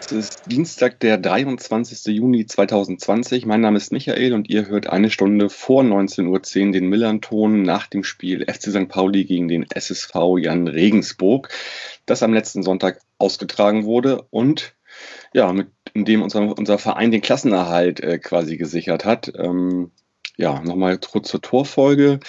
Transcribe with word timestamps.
Es 0.00 0.12
ist 0.12 0.42
Dienstag, 0.46 1.00
der 1.00 1.18
23. 1.18 2.14
Juni 2.14 2.46
2020. 2.46 3.46
Mein 3.46 3.60
Name 3.60 3.78
ist 3.78 3.90
Michael 3.90 4.32
und 4.32 4.48
ihr 4.48 4.68
hört 4.68 4.86
eine 4.86 5.10
Stunde 5.10 5.50
vor 5.50 5.82
19.10 5.82 6.66
Uhr 6.66 6.72
den 6.72 6.88
Millern-Ton 6.88 7.62
nach 7.62 7.88
dem 7.88 8.04
Spiel 8.04 8.44
FC 8.46 8.70
St. 8.70 8.88
Pauli 8.88 9.24
gegen 9.24 9.48
den 9.48 9.66
SSV 9.68 10.14
Jan 10.38 10.68
Regensburg, 10.68 11.48
das 12.06 12.22
am 12.22 12.32
letzten 12.32 12.62
Sonntag 12.62 13.00
ausgetragen 13.18 13.84
wurde 13.84 14.22
und 14.30 14.76
ja, 15.34 15.52
mit 15.52 15.68
in 15.94 16.04
dem 16.04 16.22
unser, 16.22 16.56
unser 16.56 16.78
Verein 16.78 17.10
den 17.10 17.20
Klassenerhalt 17.20 18.00
äh, 18.00 18.18
quasi 18.18 18.56
gesichert 18.56 19.04
hat. 19.04 19.32
Ähm, 19.36 19.90
ja, 20.38 20.60
nochmal 20.60 20.98
kurz 20.98 21.28
zur 21.28 21.42
Torfolge. 21.42 22.20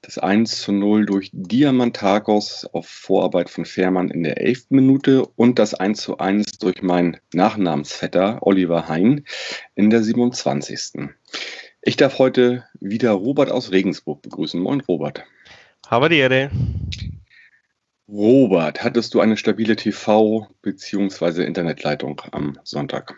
Das 0.00 0.18
1 0.18 0.62
zu 0.62 0.72
0 0.72 1.04
durch 1.04 1.30
Diamantakos 1.32 2.64
auf 2.64 2.88
Vorarbeit 2.88 3.50
von 3.50 3.66
Fährmann 3.66 4.10
in 4.10 4.22
der 4.22 4.40
11. 4.40 4.70
Minute 4.70 5.26
und 5.36 5.58
das 5.58 5.74
1 5.74 6.00
zu 6.00 6.18
1 6.18 6.58
durch 6.58 6.80
meinen 6.82 7.18
Nachnamensvetter 7.34 8.38
Oliver 8.40 8.88
Hein 8.88 9.26
in 9.74 9.90
der 9.90 10.02
27. 10.02 11.10
Ich 11.82 11.96
darf 11.96 12.18
heute 12.18 12.64
wieder 12.80 13.12
Robert 13.12 13.50
aus 13.50 13.70
Regensburg 13.72 14.22
begrüßen. 14.22 14.58
Moin, 14.58 14.80
Robert. 14.80 15.24
Habe 15.86 16.08
die 16.08 16.18
Ehre. 16.18 16.50
Robert, 18.08 18.82
hattest 18.82 19.12
du 19.12 19.20
eine 19.20 19.36
stabile 19.36 19.74
TV- 19.74 20.46
bzw. 20.62 21.44
Internetleitung 21.44 22.22
am 22.32 22.58
Sonntag? 22.64 23.14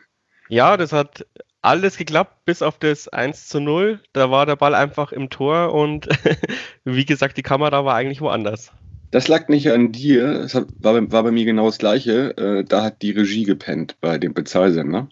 Ja, 0.49 0.77
das 0.77 0.93
hat 0.93 1.27
alles 1.63 1.97
geklappt, 1.97 2.45
bis 2.45 2.61
auf 2.61 2.79
das 2.79 3.09
1 3.09 3.49
zu 3.49 3.61
0. 3.61 4.01
Da 4.13 4.31
war 4.31 4.47
der 4.47 4.57
Ball 4.57 4.75
einfach 4.75 5.13
im 5.13 5.31
Tor 5.31 5.73
und 5.73 6.09
wie 6.85 7.05
gesagt, 7.05 7.37
die 7.37 7.43
Kamera 7.43 7.85
war 7.85 7.95
eigentlich 7.95 8.21
woanders. 8.21 8.73
Das 9.11 9.29
lag 9.29 9.49
nicht 9.49 9.71
an 9.71 9.93
dir, 9.93 10.25
es 10.41 10.55
war, 10.55 10.67
war, 10.81 11.23
bei 11.23 11.31
mir 11.31 11.45
genau 11.45 11.67
das 11.67 11.79
Gleiche. 11.79 12.37
Äh, 12.37 12.65
da 12.65 12.83
hat 12.83 13.03
die 13.03 13.11
Regie 13.11 13.45
gepennt 13.45 13.97
bei 14.01 14.19
dem 14.19 14.35
Bezahlsender 14.35 15.09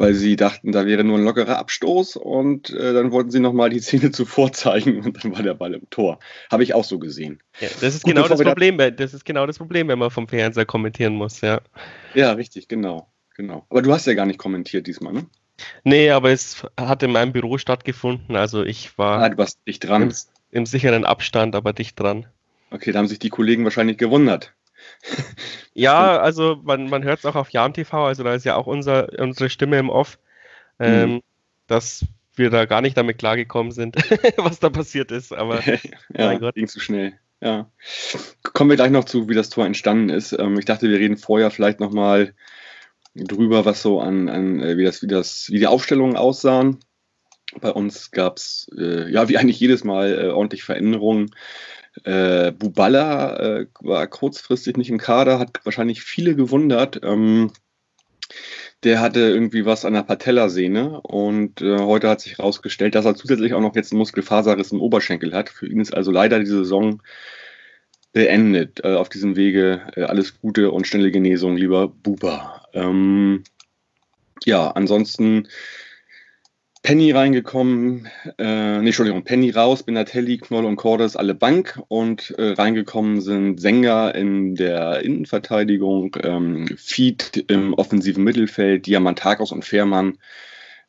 weil 0.00 0.14
sie 0.14 0.34
dachten, 0.34 0.72
da 0.72 0.86
wäre 0.86 1.04
nur 1.04 1.18
ein 1.18 1.24
lockerer 1.24 1.58
Abstoß 1.58 2.16
und 2.16 2.70
äh, 2.70 2.94
dann 2.94 3.12
wollten 3.12 3.30
sie 3.30 3.38
nochmal 3.38 3.68
die 3.68 3.80
Szene 3.80 4.10
zuvor 4.12 4.50
zeigen 4.50 5.04
und 5.04 5.22
dann 5.22 5.36
war 5.36 5.42
der 5.42 5.52
Ball 5.52 5.74
im 5.74 5.90
Tor. 5.90 6.18
Habe 6.50 6.62
ich 6.62 6.72
auch 6.72 6.84
so 6.84 6.98
gesehen. 6.98 7.42
Ja, 7.60 7.68
das 7.82 7.94
ist 7.94 8.04
Gut, 8.04 8.14
genau 8.14 8.26
das 8.26 8.40
Problem, 8.40 8.78
da 8.78 8.90
das 8.90 9.12
ist 9.12 9.26
genau 9.26 9.46
das 9.46 9.58
Problem, 9.58 9.88
wenn 9.88 9.98
man 9.98 10.10
vom 10.10 10.26
Fernseher 10.26 10.64
kommentieren 10.64 11.14
muss, 11.16 11.42
ja. 11.42 11.60
Ja, 12.14 12.32
richtig, 12.32 12.66
genau, 12.66 13.09
genau. 13.34 13.66
Aber 13.70 13.82
du 13.82 13.92
hast 13.92 14.06
ja 14.06 14.14
gar 14.14 14.26
nicht 14.26 14.38
kommentiert 14.38 14.86
diesmal, 14.86 15.12
ne? 15.12 15.26
Nee, 15.84 16.10
aber 16.10 16.30
es 16.30 16.66
hat 16.78 17.02
in 17.02 17.12
meinem 17.12 17.32
Büro 17.32 17.58
stattgefunden, 17.58 18.36
also 18.36 18.64
ich 18.64 18.96
war 18.96 19.20
ah, 19.20 19.28
du 19.28 19.38
warst 19.38 19.58
dicht 19.66 19.86
dran. 19.86 20.02
Im, 20.02 20.14
im 20.50 20.66
sicheren 20.66 21.04
Abstand, 21.04 21.54
aber 21.54 21.72
dicht 21.72 22.00
dran. 22.00 22.26
Okay, 22.70 22.92
da 22.92 22.98
haben 22.98 23.08
sich 23.08 23.18
die 23.18 23.28
Kollegen 23.28 23.64
wahrscheinlich 23.64 23.98
gewundert. 23.98 24.54
ja, 25.74 26.18
also 26.18 26.60
man, 26.62 26.88
man 26.88 27.04
hört 27.04 27.18
es 27.18 27.26
auch 27.26 27.34
auf 27.34 27.50
Jan 27.50 27.74
TV, 27.74 28.06
also 28.06 28.24
da 28.24 28.34
ist 28.34 28.44
ja 28.44 28.56
auch 28.56 28.66
unser, 28.66 29.08
unsere 29.18 29.50
Stimme 29.50 29.78
im 29.78 29.90
Off, 29.90 30.18
ähm, 30.78 31.14
mhm. 31.14 31.20
dass 31.66 32.06
wir 32.34 32.50
da 32.50 32.64
gar 32.64 32.80
nicht 32.80 32.96
damit 32.96 33.18
klargekommen 33.18 33.72
sind, 33.72 33.96
was 34.36 34.60
da 34.60 34.70
passiert 34.70 35.10
ist. 35.10 35.32
Aber 35.32 35.62
ja, 35.66 35.78
mein 36.16 36.40
Gott. 36.40 36.54
ging 36.54 36.68
zu 36.68 36.80
schnell. 36.80 37.14
Ja. 37.40 37.70
Kommen 38.42 38.70
wir 38.70 38.76
gleich 38.76 38.90
noch 38.90 39.04
zu, 39.04 39.28
wie 39.28 39.34
das 39.34 39.48
Tor 39.48 39.66
entstanden 39.66 40.10
ist. 40.10 40.32
Ähm, 40.32 40.58
ich 40.58 40.66
dachte, 40.66 40.90
wir 40.90 40.98
reden 40.98 41.16
vorher 41.16 41.50
vielleicht 41.50 41.80
nochmal 41.80 42.34
drüber, 43.14 43.64
was 43.64 43.82
so 43.82 44.00
an, 44.00 44.28
an 44.28 44.60
äh, 44.60 44.76
wie, 44.76 44.84
das, 44.84 45.02
wie, 45.02 45.06
das, 45.06 45.50
wie 45.50 45.58
die 45.58 45.66
Aufstellungen 45.66 46.16
aussahen. 46.16 46.78
Bei 47.60 47.72
uns 47.72 48.10
gab 48.12 48.36
es, 48.36 48.70
äh, 48.78 49.10
ja, 49.10 49.28
wie 49.28 49.38
eigentlich 49.38 49.58
jedes 49.58 49.84
Mal, 49.84 50.26
äh, 50.26 50.28
ordentlich 50.28 50.62
Veränderungen. 50.62 51.34
Äh, 52.04 52.52
Buballa 52.52 53.36
äh, 53.38 53.66
war 53.80 54.06
kurzfristig 54.06 54.76
nicht 54.76 54.90
im 54.90 54.98
Kader, 54.98 55.38
hat 55.40 55.60
wahrscheinlich 55.64 56.02
viele 56.02 56.36
gewundert. 56.36 57.00
Ähm, 57.02 57.50
der 58.84 59.00
hatte 59.00 59.20
irgendwie 59.20 59.66
was 59.66 59.84
an 59.84 59.94
der 59.94 60.04
Patellasehne 60.04 61.00
und 61.02 61.60
äh, 61.60 61.78
heute 61.78 62.08
hat 62.08 62.20
sich 62.20 62.38
herausgestellt, 62.38 62.94
dass 62.94 63.04
er 63.04 63.16
zusätzlich 63.16 63.52
auch 63.54 63.60
noch 63.60 63.74
jetzt 63.74 63.92
einen 63.92 63.98
Muskelfaserriss 63.98 64.72
im 64.72 64.80
Oberschenkel 64.80 65.34
hat. 65.34 65.50
Für 65.50 65.66
ihn 65.66 65.80
ist 65.80 65.92
also 65.92 66.10
leider 66.12 66.38
die 66.38 66.46
Saison 66.46 67.02
beendet. 68.12 68.84
Äh, 68.84 68.94
auf 68.94 69.08
diesem 69.08 69.36
Wege 69.36 69.82
äh, 69.96 70.02
alles 70.02 70.40
Gute 70.40 70.70
und 70.70 70.86
schnelle 70.86 71.10
Genesung, 71.10 71.56
lieber 71.56 71.88
Buba. 71.88 72.66
Ähm, 72.72 73.44
ja, 74.44 74.70
ansonsten 74.70 75.48
Penny 76.82 77.12
reingekommen, 77.12 78.08
äh, 78.38 78.78
nee, 78.78 78.86
Entschuldigung, 78.86 79.22
Penny 79.22 79.50
raus, 79.50 79.82
Benatelli, 79.82 80.38
Knoll 80.38 80.64
und 80.64 80.76
Cordes 80.76 81.14
alle 81.14 81.34
Bank 81.34 81.78
und 81.88 82.30
äh, 82.38 82.52
reingekommen 82.52 83.20
sind 83.20 83.60
Sänger 83.60 84.14
in 84.14 84.54
der 84.54 85.02
Innenverteidigung, 85.02 86.16
ähm, 86.22 86.68
Feed 86.78 87.44
im 87.48 87.74
offensiven 87.74 88.24
Mittelfeld, 88.24 88.86
Diamantakos 88.86 89.52
und 89.52 89.66
Fährmann 89.66 90.16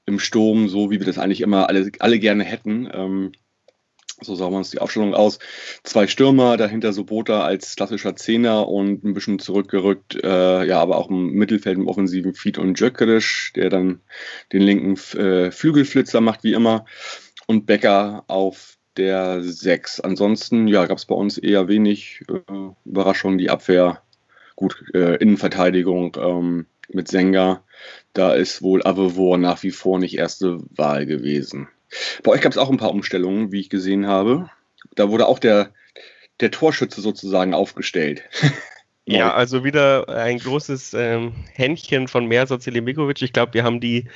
im 0.05 0.17
Sturm, 0.17 0.69
so 0.69 0.91
wie 0.91 0.99
wir 0.99 1.05
das 1.05 1.17
eigentlich 1.17 1.41
immer 1.41 1.67
alle, 1.67 1.91
alle 1.99 2.19
gerne 2.19 2.45
hätten. 2.45 2.89
Ähm, 2.93 3.31
so 4.21 4.35
sahen 4.35 4.51
wir 4.51 4.57
uns 4.57 4.69
die 4.69 4.79
Aufstellung 4.79 5.13
aus. 5.13 5.39
Zwei 5.83 6.07
Stürmer, 6.07 6.57
dahinter 6.57 6.93
Sobota 6.93 7.43
als 7.43 7.75
klassischer 7.75 8.15
Zehner 8.15 8.67
und 8.67 9.03
ein 9.03 9.13
bisschen 9.13 9.39
zurückgerückt, 9.39 10.23
äh, 10.23 10.65
ja, 10.65 10.79
aber 10.79 10.97
auch 10.97 11.09
im 11.09 11.31
Mittelfeld 11.31 11.77
im 11.77 11.87
offensiven 11.87 12.33
Feed 12.33 12.57
und 12.57 12.79
Jökerisch, 12.79 13.53
der 13.55 13.69
dann 13.69 14.01
den 14.53 14.61
linken 14.61 14.95
äh, 15.19 15.51
Flügelflitzer 15.51 16.21
macht, 16.21 16.43
wie 16.43 16.53
immer. 16.53 16.85
Und 17.47 17.65
Becker 17.65 18.23
auf 18.27 18.77
der 18.97 19.43
6. 19.43 20.01
Ansonsten, 20.01 20.67
ja, 20.67 20.85
gab 20.85 20.97
es 20.97 21.05
bei 21.05 21.15
uns 21.15 21.37
eher 21.37 21.67
wenig 21.67 22.23
äh, 22.29 22.69
Überraschungen. 22.85 23.37
Die 23.37 23.49
Abwehr, 23.49 24.03
gut, 24.55 24.83
äh, 24.93 25.15
Innenverteidigung 25.15 26.15
ähm, 26.19 26.65
mit 26.89 27.07
Senga. 27.07 27.63
Da 28.13 28.33
ist 28.33 28.61
wohl 28.61 28.83
Avevor 28.83 29.37
nach 29.37 29.63
wie 29.63 29.71
vor 29.71 29.97
nicht 29.97 30.17
erste 30.17 30.59
Wahl 30.69 31.05
gewesen. 31.05 31.69
Bei 32.23 32.31
euch 32.31 32.41
gab 32.41 32.51
es 32.51 32.57
auch 32.57 32.69
ein 32.69 32.77
paar 32.77 32.91
Umstellungen, 32.91 33.51
wie 33.51 33.59
ich 33.59 33.69
gesehen 33.69 34.07
habe. 34.07 34.49
Da 34.95 35.09
wurde 35.09 35.27
auch 35.27 35.39
der, 35.39 35.71
der 36.39 36.51
Torschütze 36.51 37.01
sozusagen 37.01 37.53
aufgestellt. 37.53 38.23
ja, 39.05 39.33
also 39.33 39.63
wieder 39.63 40.09
ein 40.09 40.37
großes 40.39 40.93
ähm, 40.93 41.33
Händchen 41.53 42.07
von 42.07 42.25
Mersa 42.25 42.59
Zelimikovic. 42.59 43.21
Ich 43.21 43.33
glaube, 43.33 43.53
wir 43.53 43.63
haben 43.63 43.79
die, 43.79 44.07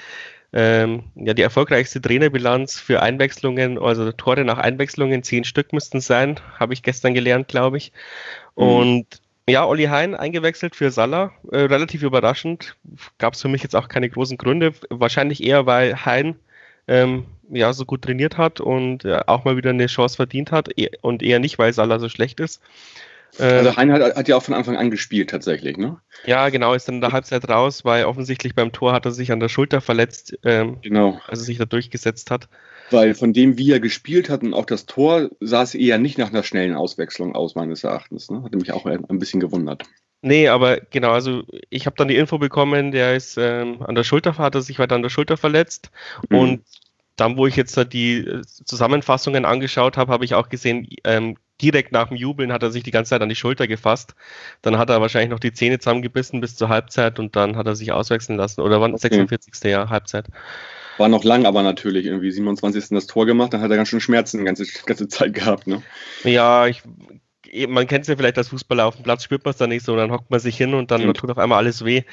ähm, 0.53 1.03
ja, 1.15 1.33
die 1.33 1.41
erfolgreichste 1.41 2.01
Trainerbilanz 2.01 2.79
für 2.79 3.01
Einwechslungen, 3.01 3.77
also 3.77 4.11
Tore 4.11 4.45
nach 4.45 4.57
Einwechslungen, 4.57 5.23
zehn 5.23 5.43
Stück 5.43 5.73
müssten 5.73 5.97
es 5.97 6.07
sein, 6.07 6.39
habe 6.59 6.73
ich 6.73 6.83
gestern 6.83 7.13
gelernt, 7.13 7.47
glaube 7.47 7.77
ich. 7.77 7.91
Mhm. 8.55 8.63
Und 8.63 9.21
ja, 9.47 9.65
Olli 9.65 9.85
Hein 9.85 10.15
eingewechselt 10.15 10.75
für 10.75 10.89
Salah, 10.89 11.31
äh, 11.51 11.59
relativ 11.59 12.01
überraschend. 12.01 12.75
Gab 13.19 13.35
es 13.35 13.41
für 13.43 13.47
mich 13.47 13.61
jetzt 13.61 13.75
auch 13.75 13.89
keine 13.89 14.09
großen 14.09 14.37
Gründe. 14.37 14.73
Wahrscheinlich 14.89 15.43
eher, 15.43 15.67
weil 15.67 16.03
Hein 16.03 16.35
ähm, 16.87 17.25
ja, 17.49 17.73
so 17.73 17.85
gut 17.85 18.01
trainiert 18.01 18.37
hat 18.37 18.59
und 18.59 19.05
äh, 19.05 19.21
auch 19.27 19.45
mal 19.45 19.57
wieder 19.57 19.69
eine 19.69 19.87
Chance 19.87 20.15
verdient 20.15 20.51
hat 20.51 20.69
e 20.77 20.89
und 21.01 21.21
eher 21.23 21.39
nicht, 21.39 21.59
weil 21.59 21.73
Salah 21.73 21.99
so 21.99 22.09
schlecht 22.09 22.39
ist. 22.39 22.61
Ähm, 23.39 23.57
also 23.57 23.75
Hein 23.75 23.91
hat, 23.91 24.15
hat, 24.15 24.27
ja 24.27 24.37
auch 24.37 24.43
von 24.43 24.53
Anfang 24.53 24.77
an 24.77 24.91
gespielt 24.91 25.29
tatsächlich, 25.29 25.77
ne? 25.77 25.97
Ja, 26.25 26.49
genau, 26.49 26.73
ist 26.73 26.87
dann 26.87 26.95
in 26.95 27.01
der 27.01 27.11
Halbzeit 27.11 27.47
raus, 27.49 27.83
weil 27.83 28.05
offensichtlich 28.05 28.55
beim 28.55 28.71
Tor 28.71 28.93
hat 28.93 29.05
er 29.05 29.11
sich 29.11 29.31
an 29.31 29.39
der 29.39 29.49
Schulter 29.49 29.81
verletzt, 29.81 30.37
ähm, 30.43 30.77
genau. 30.81 31.19
also 31.27 31.43
sich 31.43 31.57
da 31.57 31.65
durchgesetzt 31.65 32.31
hat. 32.31 32.47
Weil 32.91 33.15
von 33.15 33.33
dem, 33.33 33.57
wie 33.57 33.71
er 33.71 33.79
gespielt 33.79 34.29
hat 34.29 34.43
und 34.43 34.53
auch 34.53 34.65
das 34.65 34.85
Tor, 34.85 35.29
sah 35.39 35.63
es 35.63 35.73
eher 35.73 35.97
nicht 35.97 36.17
nach 36.17 36.29
einer 36.29 36.43
schnellen 36.43 36.75
Auswechslung 36.75 37.35
aus, 37.35 37.55
meines 37.55 37.83
Erachtens. 37.83 38.29
Ne? 38.29 38.43
Hat 38.43 38.53
mich 38.53 38.71
auch 38.71 38.85
ein 38.85 39.19
bisschen 39.19 39.39
gewundert. 39.39 39.83
Nee, 40.25 40.47
aber 40.47 40.77
genau, 40.79 41.11
also 41.11 41.43
ich 41.69 41.85
habe 41.85 41.95
dann 41.97 42.07
die 42.07 42.15
Info 42.15 42.39
bekommen, 42.39 42.91
der 42.91 43.15
ist 43.15 43.37
ähm, 43.37 43.83
an 43.83 43.93
der 43.93 44.03
Schulter, 44.03 44.39
hat 44.39 44.55
er 44.55 44.63
sich 44.63 44.79
weiter 44.79 44.95
an 44.95 45.03
der 45.03 45.11
Schulter 45.11 45.37
verletzt 45.37 45.91
mhm. 46.31 46.37
und 46.37 46.65
dann, 47.15 47.37
wo 47.37 47.45
ich 47.45 47.55
jetzt 47.55 47.77
die 47.93 48.17
äh, 48.17 48.41
Zusammenfassungen 48.41 49.45
angeschaut 49.45 49.97
habe, 49.97 50.11
habe 50.11 50.25
ich 50.25 50.33
auch 50.33 50.49
gesehen, 50.49 50.87
ähm, 51.03 51.37
direkt 51.61 51.91
nach 51.91 52.07
dem 52.07 52.17
Jubeln 52.17 52.51
hat 52.51 52.63
er 52.63 52.71
sich 52.71 52.81
die 52.81 52.89
ganze 52.89 53.11
Zeit 53.11 53.21
an 53.21 53.29
die 53.29 53.35
Schulter 53.35 53.67
gefasst. 53.67 54.15
Dann 54.63 54.79
hat 54.79 54.89
er 54.89 54.99
wahrscheinlich 54.99 55.29
noch 55.29 55.39
die 55.39 55.53
Zähne 55.53 55.77
zusammengebissen 55.77 56.41
bis 56.41 56.55
zur 56.55 56.69
Halbzeit 56.69 57.19
und 57.19 57.35
dann 57.35 57.55
hat 57.55 57.67
er 57.67 57.75
sich 57.75 57.91
auswechseln 57.91 58.39
lassen. 58.39 58.61
Oder 58.61 58.81
wann? 58.81 58.95
Okay. 58.95 59.09
46. 59.09 59.63
Jahr, 59.65 59.91
Halbzeit. 59.91 60.25
War 60.97 61.07
noch 61.07 61.23
lang, 61.23 61.45
aber 61.45 61.61
natürlich 61.61 62.07
irgendwie 62.07 62.31
27. 62.31 62.89
das 62.89 63.05
Tor 63.05 63.27
gemacht, 63.27 63.53
dann 63.53 63.61
hat 63.61 63.69
er 63.69 63.77
ganz 63.77 63.89
schön 63.89 64.01
Schmerzen 64.01 64.39
die 64.39 64.45
ganze, 64.45 64.65
ganze 64.87 65.07
Zeit 65.07 65.35
gehabt, 65.35 65.67
ne? 65.67 65.83
Ja, 66.23 66.65
ich 66.65 66.81
man 67.67 67.87
kennt 67.87 68.03
es 68.03 68.07
ja 68.07 68.15
vielleicht 68.15 68.37
als 68.37 68.49
Fußballer 68.49 68.85
auf 68.85 68.95
dem 68.95 69.03
Platz, 69.03 69.23
spürt 69.23 69.45
man 69.45 69.51
es 69.51 69.57
dann 69.57 69.69
nicht 69.69 69.85
so, 69.85 69.95
dann 69.95 70.11
hockt 70.11 70.29
man 70.29 70.39
sich 70.39 70.57
hin 70.57 70.73
und 70.73 70.91
dann 70.91 71.01
Stimmt. 71.01 71.17
tut 71.17 71.31
auf 71.31 71.37
einmal 71.37 71.57
alles 71.57 71.85
weh. 71.85 72.03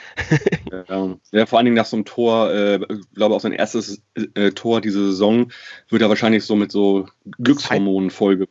ja, 0.89 1.17
ja, 1.33 1.47
vor 1.47 1.59
allen 1.59 1.67
Dingen 1.67 1.77
nach 1.77 1.87
so 1.87 1.97
einem 1.97 2.05
Tor, 2.05 2.53
äh, 2.53 2.77
ich 2.77 3.15
glaube 3.15 3.35
auch 3.35 3.41
sein 3.41 3.53
erstes 3.53 4.03
äh, 4.35 4.51
Tor 4.51 4.81
diese 4.81 5.07
Saison, 5.07 5.53
wird 5.89 6.03
er 6.03 6.09
wahrscheinlich 6.09 6.45
so 6.45 6.57
mit 6.57 6.73
so 6.73 7.09
Glückshormonen 7.39 8.11
vollge 8.11 8.49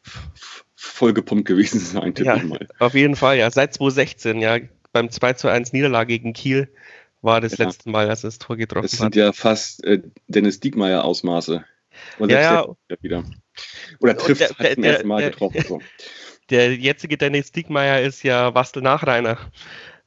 vollgepumpt 0.75 1.47
gewesen 1.47 1.79
sein. 1.79 2.13
Ja, 2.17 2.41
auf 2.79 2.95
jeden 2.95 3.15
Fall, 3.15 3.37
ja. 3.37 3.51
Seit 3.51 3.73
2016, 3.75 4.39
ja, 4.39 4.57
beim 4.91 5.11
2 5.11 5.33
zu 5.33 5.47
1 5.47 5.73
Niederlage 5.73 6.07
gegen 6.07 6.33
Kiel, 6.33 6.69
war 7.21 7.39
das 7.39 7.57
ja. 7.57 7.65
letzte 7.65 7.89
Mal, 7.89 8.09
als 8.09 8.23
er 8.23 8.29
das 8.29 8.39
Tor 8.39 8.57
getroffen 8.57 8.85
hat. 8.85 8.91
Das 8.91 8.97
sind 8.97 9.05
hat. 9.05 9.15
ja 9.15 9.31
fast 9.31 9.83
äh, 9.83 10.01
Dennis 10.27 10.59
Diekmeyer 10.59 11.03
Ausmaße. 11.03 11.63
ja, 12.19 12.27
ja. 12.27 12.67
Wieder. 13.01 13.23
Oder 13.99 14.17
trifft, 14.17 14.41
der, 14.41 14.53
der, 14.53 14.73
zum 14.75 14.83
ersten 14.83 15.07
Mal 15.07 15.21
der, 15.21 15.29
getroffen. 15.31 15.63
So. 15.67 15.81
Der 16.51 16.75
jetzige 16.75 17.17
Dennis 17.17 17.51
Diekmeyer 17.51 18.01
ist 18.01 18.23
ja 18.23 18.53
Wastel 18.53 18.83
Nachreiner. 18.83 19.37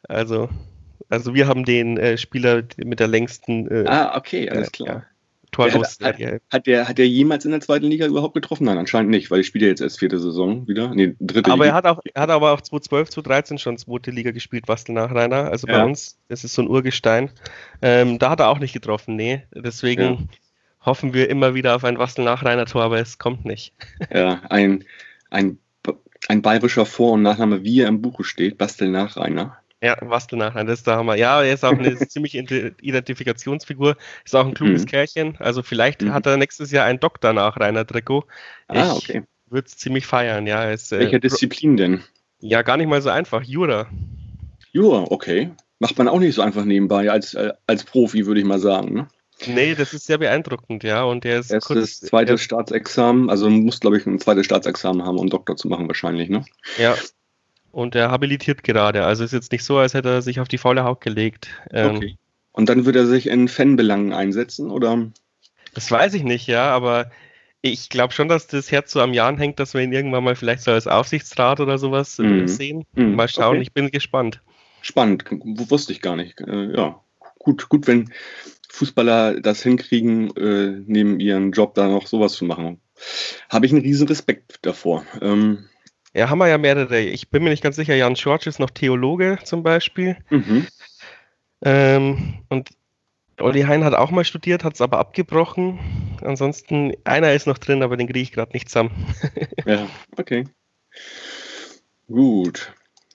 Also, 0.08 0.49
also 1.08 1.35
wir 1.35 1.49
haben 1.49 1.64
den 1.64 1.96
äh, 1.96 2.19
Spieler 2.19 2.62
mit 2.76 3.00
der 3.00 3.08
längsten. 3.08 3.67
Äh, 3.69 3.88
ah, 3.88 4.17
okay, 4.17 4.49
alles 4.49 4.70
klar. 4.70 4.88
Ja. 4.88 5.02
Hat, 5.56 5.73
hat, 6.02 6.19
hat, 6.50 6.67
der, 6.67 6.88
hat 6.88 6.99
der 6.99 7.08
jemals 7.08 7.44
in 7.44 7.52
der 7.52 7.61
zweiten 7.61 7.87
Liga 7.87 8.06
überhaupt 8.06 8.35
getroffen? 8.35 8.64
Nein, 8.64 8.76
anscheinend 8.76 9.11
nicht, 9.11 9.31
weil 9.31 9.38
ich 9.38 9.46
spiele 9.46 9.69
jetzt 9.69 9.81
erst 9.81 10.00
vierte 10.00 10.19
Saison 10.19 10.67
wieder. 10.67 10.93
Nee, 10.93 11.14
dritte 11.20 11.52
aber 11.52 11.67
Liga. 11.67 11.75
Er 11.75 11.76
hat, 11.76 11.87
auch, 11.87 12.00
er 12.12 12.23
hat 12.23 12.31
aber 12.31 12.52
auch 12.52 12.61
2012, 12.61 13.11
2013 13.11 13.58
schon 13.58 13.79
zweite 13.79 14.11
Liga 14.11 14.32
gespielt, 14.32 14.67
Wastel 14.67 14.96
Nachreiner. 14.96 15.52
Also 15.52 15.69
bei 15.69 15.75
ja. 15.75 15.85
uns, 15.85 16.19
das 16.26 16.43
ist 16.43 16.55
so 16.55 16.62
ein 16.62 16.69
Urgestein. 16.69 17.31
Ähm, 17.82 18.19
da 18.19 18.31
hat 18.31 18.41
er 18.41 18.49
auch 18.49 18.58
nicht 18.58 18.73
getroffen, 18.73 19.14
nee. 19.14 19.44
Deswegen. 19.55 20.02
Ja 20.02 20.19
hoffen 20.85 21.14
wir 21.14 21.31
immer 21.31 21.55
wieder 21.55 21.75
auf 21.75 21.85
ein 21.85 21.99
Wastel-Nachreiner-Tor, 21.99 22.82
aber 22.82 23.00
es 23.00 23.19
kommt 23.19 23.44
nicht. 23.44 23.73
Ja, 24.12 24.43
ein, 24.50 24.85
ein, 25.31 25.58
ein 26.28 26.42
bayerischer 26.42 26.86
Vor- 26.86 27.12
und 27.12 27.22
Nachname, 27.22 27.64
wie 27.64 27.80
er 27.80 27.88
im 27.88 28.00
Buche 28.00 28.24
steht, 28.24 28.58
Bastel-Nachreiner. 28.58 29.58
Ja, 29.82 29.96
Bastel-Nachreiner, 29.96 30.70
das 30.70 30.80
ist 30.80 30.86
der 30.86 30.96
Hammer. 30.96 31.16
Ja, 31.16 31.42
er 31.42 31.52
ist 31.52 31.64
auch 31.64 31.72
eine 31.72 31.96
ziemliche 32.08 32.38
Identifikationsfigur, 32.80 33.96
ist 34.24 34.34
auch 34.34 34.46
ein 34.46 34.54
kluges 34.54 34.82
mhm. 34.82 34.86
Kerlchen. 34.86 35.36
Also 35.38 35.62
vielleicht 35.62 36.02
mhm. 36.02 36.14
hat 36.14 36.26
er 36.26 36.36
nächstes 36.36 36.70
Jahr 36.70 36.86
ein 36.86 37.00
Doktor-Nachreiner-Trikot. 37.00 38.24
Ah, 38.68 38.92
okay. 38.94 39.24
Würde 39.50 39.66
es 39.66 39.76
ziemlich 39.76 40.06
feiern, 40.06 40.46
ja. 40.46 40.70
Ist, 40.70 40.90
Welcher 40.90 41.16
äh, 41.16 41.20
Disziplin 41.20 41.76
denn? 41.76 42.02
Ja, 42.40 42.62
gar 42.62 42.76
nicht 42.76 42.88
mal 42.88 43.02
so 43.02 43.10
einfach. 43.10 43.42
Jura. 43.42 43.86
Jura, 44.72 45.04
okay. 45.10 45.50
Macht 45.78 45.98
man 45.98 46.08
auch 46.08 46.18
nicht 46.18 46.34
so 46.34 46.42
einfach 46.42 46.64
nebenbei 46.64 47.10
als, 47.10 47.34
äh, 47.34 47.52
als 47.66 47.84
Profi, 47.84 48.26
würde 48.26 48.40
ich 48.40 48.46
mal 48.46 48.58
sagen. 48.58 48.94
Ne? 48.94 49.08
Nee, 49.49 49.75
das 49.75 49.93
ist 49.93 50.06
sehr 50.06 50.19
beeindruckend, 50.19 50.82
ja. 50.85 51.02
Und 51.05 51.25
der 51.25 51.41
ist 51.41 51.50
Erstes, 51.50 51.76
kurz, 51.76 52.00
zweites 52.00 52.43
Staatsexamen, 52.43 53.31
also 53.31 53.49
muss, 53.50 53.81
glaube 53.81 53.99
ich, 53.99 54.06
ein 54.06 54.19
zweites 54.19 54.46
Staatsexamen 54.46 55.05
haben, 55.05 55.19
um 55.19 55.29
Doktor 55.29 55.56
zu 55.56 55.69
machen, 55.69 55.88
wahrscheinlich, 55.88 56.29
ne? 56.29 56.44
Ja. 56.79 56.94
Und 57.73 57.94
er 57.94 58.11
habilitiert 58.11 58.62
gerade. 58.62 59.05
Also 59.05 59.25
ist 59.25 59.32
jetzt 59.32 59.50
nicht 59.50 59.64
so, 59.64 59.79
als 59.79 59.94
hätte 59.94 60.08
er 60.08 60.23
sich 60.23 60.41
auf 60.41 60.49
die 60.49 60.58
faule 60.58 60.85
Haut 60.85 61.00
gelegt. 61.00 61.49
Ähm, 61.73 61.96
okay. 61.96 62.17
Und 62.52 62.69
dann 62.69 62.85
wird 62.85 62.94
er 62.94 63.06
sich 63.06 63.26
in 63.26 63.49
Fanbelangen 63.49 64.12
einsetzen, 64.12 64.70
oder? 64.70 65.11
Das 65.75 65.91
weiß 65.91 66.14
ich 66.14 66.23
nicht, 66.23 66.46
ja, 66.46 66.70
aber 66.70 67.11
ich 67.62 67.88
glaube 67.88 68.12
schon, 68.12 68.29
dass 68.29 68.46
das 68.46 68.70
Herz 68.70 68.93
so 68.93 69.00
am 69.00 69.12
Jahren 69.12 69.38
hängt, 69.38 69.58
dass 69.58 69.75
wir 69.75 69.81
ihn 69.81 69.93
irgendwann 69.93 70.23
mal 70.23 70.37
vielleicht 70.37 70.62
so 70.62 70.70
als 70.70 70.87
Aufsichtsrat 70.87 71.58
oder 71.61 71.79
sowas 71.79 72.19
mm. 72.19 72.46
sehen. 72.46 72.85
Mm. 72.93 73.14
Mal 73.14 73.26
schauen, 73.26 73.56
okay. 73.56 73.62
ich 73.62 73.73
bin 73.73 73.91
gespannt. 73.91 74.41
Spannend, 74.82 75.25
wusste 75.31 75.93
ich 75.93 76.00
gar 76.00 76.14
nicht. 76.14 76.41
Äh, 76.43 76.76
ja, 76.76 77.00
gut, 77.38 77.69
gut, 77.70 77.87
wenn 77.87 78.12
Fußballer 78.74 79.40
das 79.40 79.62
hinkriegen, 79.62 80.36
äh, 80.36 80.82
neben 80.86 81.20
ihrem 81.20 81.52
Job 81.52 81.74
da 81.74 81.88
noch 81.88 82.06
sowas 82.06 82.32
zu 82.32 82.44
machen. 82.44 82.80
Habe 83.48 83.66
ich 83.66 83.72
einen 83.72 83.82
riesen 83.82 84.08
Respekt 84.08 84.58
davor. 84.62 85.04
Ähm, 85.20 85.66
ja, 86.12 86.28
haben 86.28 86.38
wir 86.38 86.48
ja 86.48 86.58
mehrere. 86.58 87.00
Ich 87.00 87.30
bin 87.30 87.42
mir 87.42 87.50
nicht 87.50 87.62
ganz 87.62 87.76
sicher, 87.76 87.94
Jan 87.94 88.16
Schorsch 88.16 88.46
ist 88.46 88.60
noch 88.60 88.70
Theologe 88.70 89.38
zum 89.44 89.62
Beispiel. 89.62 90.16
Mhm. 90.30 90.66
Ähm, 91.64 92.34
und 92.48 92.70
Olli 93.40 93.62
Hein 93.62 93.84
hat 93.84 93.94
auch 93.94 94.10
mal 94.10 94.24
studiert, 94.24 94.64
hat 94.64 94.74
es 94.74 94.80
aber 94.80 94.98
abgebrochen. 94.98 95.78
Ansonsten, 96.22 96.92
einer 97.04 97.32
ist 97.32 97.46
noch 97.46 97.58
drin, 97.58 97.82
aber 97.82 97.96
den 97.96 98.06
kriege 98.06 98.20
ich 98.20 98.32
gerade 98.32 98.52
nicht 98.52 98.68
zusammen. 98.68 98.90
ja, 99.66 99.88
okay. 100.16 100.44
Gut. 102.06 102.72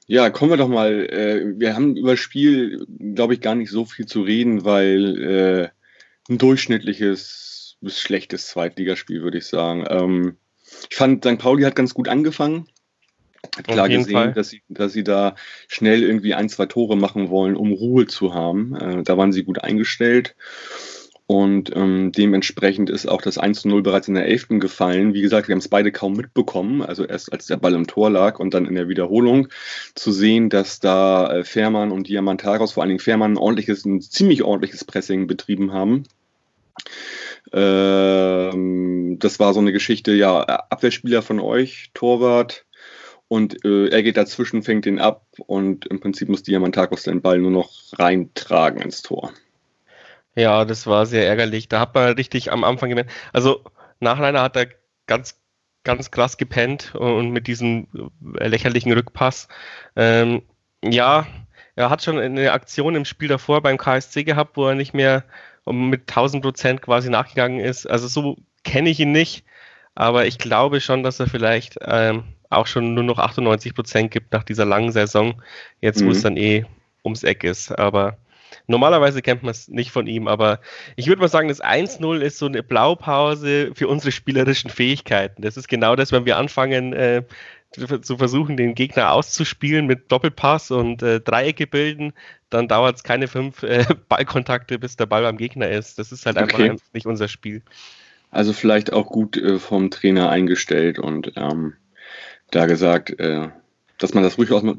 Ja, 0.09 0.31
kommen 0.31 0.49
wir 0.49 0.57
doch 0.57 0.67
mal. 0.67 1.05
Äh, 1.05 1.59
wir 1.59 1.75
haben 1.75 1.95
über 1.95 2.11
das 2.11 2.19
Spiel, 2.19 2.83
glaube 3.13 3.35
ich, 3.35 3.41
gar 3.41 3.53
nicht 3.53 3.69
so 3.69 3.85
viel 3.85 4.07
zu 4.07 4.23
reden, 4.23 4.65
weil 4.65 5.21
äh, 5.21 5.69
ein 6.31 6.39
durchschnittliches 6.39 7.77
bis 7.79 8.01
schlechtes 8.01 8.47
Zweitligaspiel, 8.47 9.21
würde 9.21 9.37
ich 9.37 9.45
sagen. 9.45 9.85
Ähm, 9.87 10.37
ich 10.89 10.97
fand, 10.97 11.23
St. 11.23 11.37
Pauli 11.37 11.61
hat 11.61 11.75
ganz 11.75 11.93
gut 11.93 12.07
angefangen. 12.07 12.67
Hat 13.55 13.67
klar 13.67 13.87
gesehen, 13.87 14.33
dass 14.33 14.49
sie, 14.49 14.63
dass 14.67 14.93
sie 14.93 15.03
da 15.03 15.35
schnell 15.67 16.01
irgendwie 16.01 16.33
ein, 16.33 16.49
zwei 16.49 16.65
Tore 16.65 16.97
machen 16.97 17.29
wollen, 17.29 17.55
um 17.55 17.71
Ruhe 17.71 18.07
zu 18.07 18.33
haben. 18.33 18.75
Äh, 18.75 19.03
da 19.03 19.15
waren 19.15 19.31
sie 19.31 19.43
gut 19.43 19.63
eingestellt. 19.63 20.35
Und 21.31 21.71
ähm, 21.75 22.11
dementsprechend 22.11 22.89
ist 22.89 23.05
auch 23.05 23.21
das 23.21 23.37
1 23.37 23.65
0 23.65 23.83
bereits 23.83 24.07
in 24.07 24.15
der 24.15 24.25
11. 24.25 24.47
gefallen. 24.59 25.13
Wie 25.13 25.21
gesagt, 25.21 25.47
wir 25.47 25.53
haben 25.53 25.59
es 25.59 25.67
beide 25.67 25.91
kaum 25.91 26.13
mitbekommen. 26.13 26.81
Also 26.81 27.05
erst 27.05 27.31
als 27.31 27.45
der 27.45 27.57
Ball 27.57 27.75
im 27.75 27.85
Tor 27.85 28.09
lag 28.09 28.39
und 28.39 28.55
dann 28.55 28.65
in 28.65 28.73
der 28.73 28.89
Wiederholung 28.89 29.47
zu 29.93 30.11
sehen, 30.11 30.49
dass 30.49 30.79
da 30.79 31.31
äh, 31.31 31.43
Fährmann 31.43 31.91
und 31.91 32.07
Diamantaros, 32.07 32.71
vor 32.71 32.81
allen 32.81 32.89
Dingen 32.89 32.99
Fährmann, 32.99 33.33
ein 33.33 33.37
ordentliches, 33.37 33.85
ein 33.85 34.01
ziemlich 34.01 34.41
ordentliches 34.41 34.83
Pressing 34.85 35.27
betrieben 35.27 35.71
haben. 35.71 36.05
Ähm, 37.53 39.17
das 39.19 39.39
war 39.39 39.53
so 39.53 39.59
eine 39.59 39.71
Geschichte, 39.71 40.13
ja, 40.13 40.41
Abwehrspieler 40.41 41.21
von 41.21 41.39
euch, 41.39 41.91
Torwart, 41.93 42.65
und 43.27 43.63
äh, 43.65 43.89
er 43.89 44.01
geht 44.01 44.17
dazwischen, 44.17 44.63
fängt 44.63 44.87
ihn 44.87 44.97
ab 44.97 45.27
und 45.45 45.85
im 45.85 45.99
Prinzip 45.99 46.27
muss 46.27 46.41
Diamantakos 46.41 47.03
den 47.03 47.21
Ball 47.21 47.37
nur 47.37 47.51
noch 47.51 47.71
reintragen 47.99 48.81
ins 48.81 49.03
Tor. 49.03 49.31
Ja, 50.35 50.65
das 50.65 50.87
war 50.87 51.05
sehr 51.05 51.27
ärgerlich. 51.27 51.67
Da 51.67 51.79
hat 51.79 51.95
man 51.95 52.13
richtig 52.13 52.51
am 52.51 52.63
Anfang 52.63 52.89
gemerkt. 52.89 53.11
Also 53.33 53.63
Nachreiner 53.99 54.41
hat 54.41 54.55
er 54.55 54.67
ganz, 55.07 55.39
ganz 55.83 56.11
krass 56.11 56.37
gepennt 56.37 56.95
und 56.95 57.31
mit 57.31 57.47
diesem 57.47 57.87
lächerlichen 58.21 58.91
Rückpass. 58.93 59.47
Ähm, 59.95 60.43
ja, 60.83 61.27
er 61.75 61.89
hat 61.89 62.03
schon 62.03 62.19
eine 62.19 62.51
Aktion 62.51 62.95
im 62.95 63.05
Spiel 63.05 63.27
davor 63.27 63.61
beim 63.61 63.77
KSC 63.77 64.23
gehabt, 64.23 64.57
wo 64.57 64.67
er 64.67 64.75
nicht 64.75 64.93
mehr 64.93 65.23
mit 65.65 66.09
1000 66.09 66.43
Prozent 66.43 66.81
quasi 66.81 67.09
nachgegangen 67.09 67.59
ist. 67.59 67.85
Also 67.85 68.07
so 68.07 68.37
kenne 68.63 68.89
ich 68.89 68.99
ihn 68.99 69.11
nicht, 69.11 69.45
aber 69.95 70.25
ich 70.25 70.37
glaube 70.37 70.81
schon, 70.81 71.03
dass 71.03 71.19
er 71.19 71.27
vielleicht 71.27 71.77
ähm, 71.81 72.23
auch 72.49 72.67
schon 72.67 72.93
nur 72.93 73.03
noch 73.03 73.19
98 73.19 73.75
Prozent 73.75 74.11
gibt 74.11 74.33
nach 74.33 74.43
dieser 74.43 74.65
langen 74.65 74.91
Saison. 74.91 75.41
Jetzt, 75.81 76.01
mhm. 76.01 76.07
wo 76.07 76.11
es 76.11 76.21
dann 76.21 76.37
eh 76.37 76.65
ums 77.03 77.23
Eck 77.23 77.43
ist. 77.43 77.71
Aber 77.77 78.17
Normalerweise 78.69 79.23
kennt 79.23 79.41
man 79.41 79.51
es 79.51 79.67
nicht 79.67 79.91
von 79.91 80.05
ihm, 80.05 80.27
aber 80.27 80.59
ich 80.95 81.07
würde 81.07 81.21
mal 81.21 81.27
sagen, 81.27 81.47
das 81.47 81.61
1-0 81.61 82.19
ist 82.19 82.37
so 82.37 82.45
eine 82.45 82.61
Blaupause 82.61 83.71
für 83.73 83.87
unsere 83.87 84.11
spielerischen 84.11 84.69
Fähigkeiten. 84.69 85.41
Das 85.41 85.57
ist 85.57 85.67
genau 85.67 85.95
das, 85.95 86.11
wenn 86.11 86.25
wir 86.25 86.37
anfangen 86.37 86.93
äh, 86.93 87.23
zu 87.71 88.17
versuchen, 88.17 88.57
den 88.57 88.75
Gegner 88.75 89.11
auszuspielen 89.11 89.87
mit 89.87 90.11
Doppelpass 90.11 90.71
und 90.71 91.01
äh, 91.01 91.19
Dreiecke 91.19 91.65
bilden, 91.65 92.13
dann 92.49 92.67
dauert 92.67 92.97
es 92.97 93.03
keine 93.03 93.27
fünf 93.27 93.63
äh, 93.63 93.85
Ballkontakte, 94.07 94.77
bis 94.77 94.95
der 94.95 95.07
Ball 95.07 95.23
beim 95.23 95.37
Gegner 95.37 95.69
ist. 95.69 95.97
Das 95.97 96.11
ist 96.11 96.25
halt 96.25 96.37
einfach 96.37 96.59
okay. 96.59 96.75
nicht 96.93 97.07
unser 97.07 97.27
Spiel. 97.27 97.63
Also 98.31 98.53
vielleicht 98.53 98.93
auch 98.93 99.07
gut 99.07 99.35
äh, 99.37 99.57
vom 99.57 99.89
Trainer 99.89 100.29
eingestellt 100.29 100.99
und 100.99 101.33
ähm, 101.35 101.73
da 102.51 102.67
gesagt, 102.67 103.19
äh, 103.19 103.49
dass 103.97 104.13
man 104.13 104.23
das 104.23 104.35
durchaus 104.35 104.63
mal, 104.63 104.75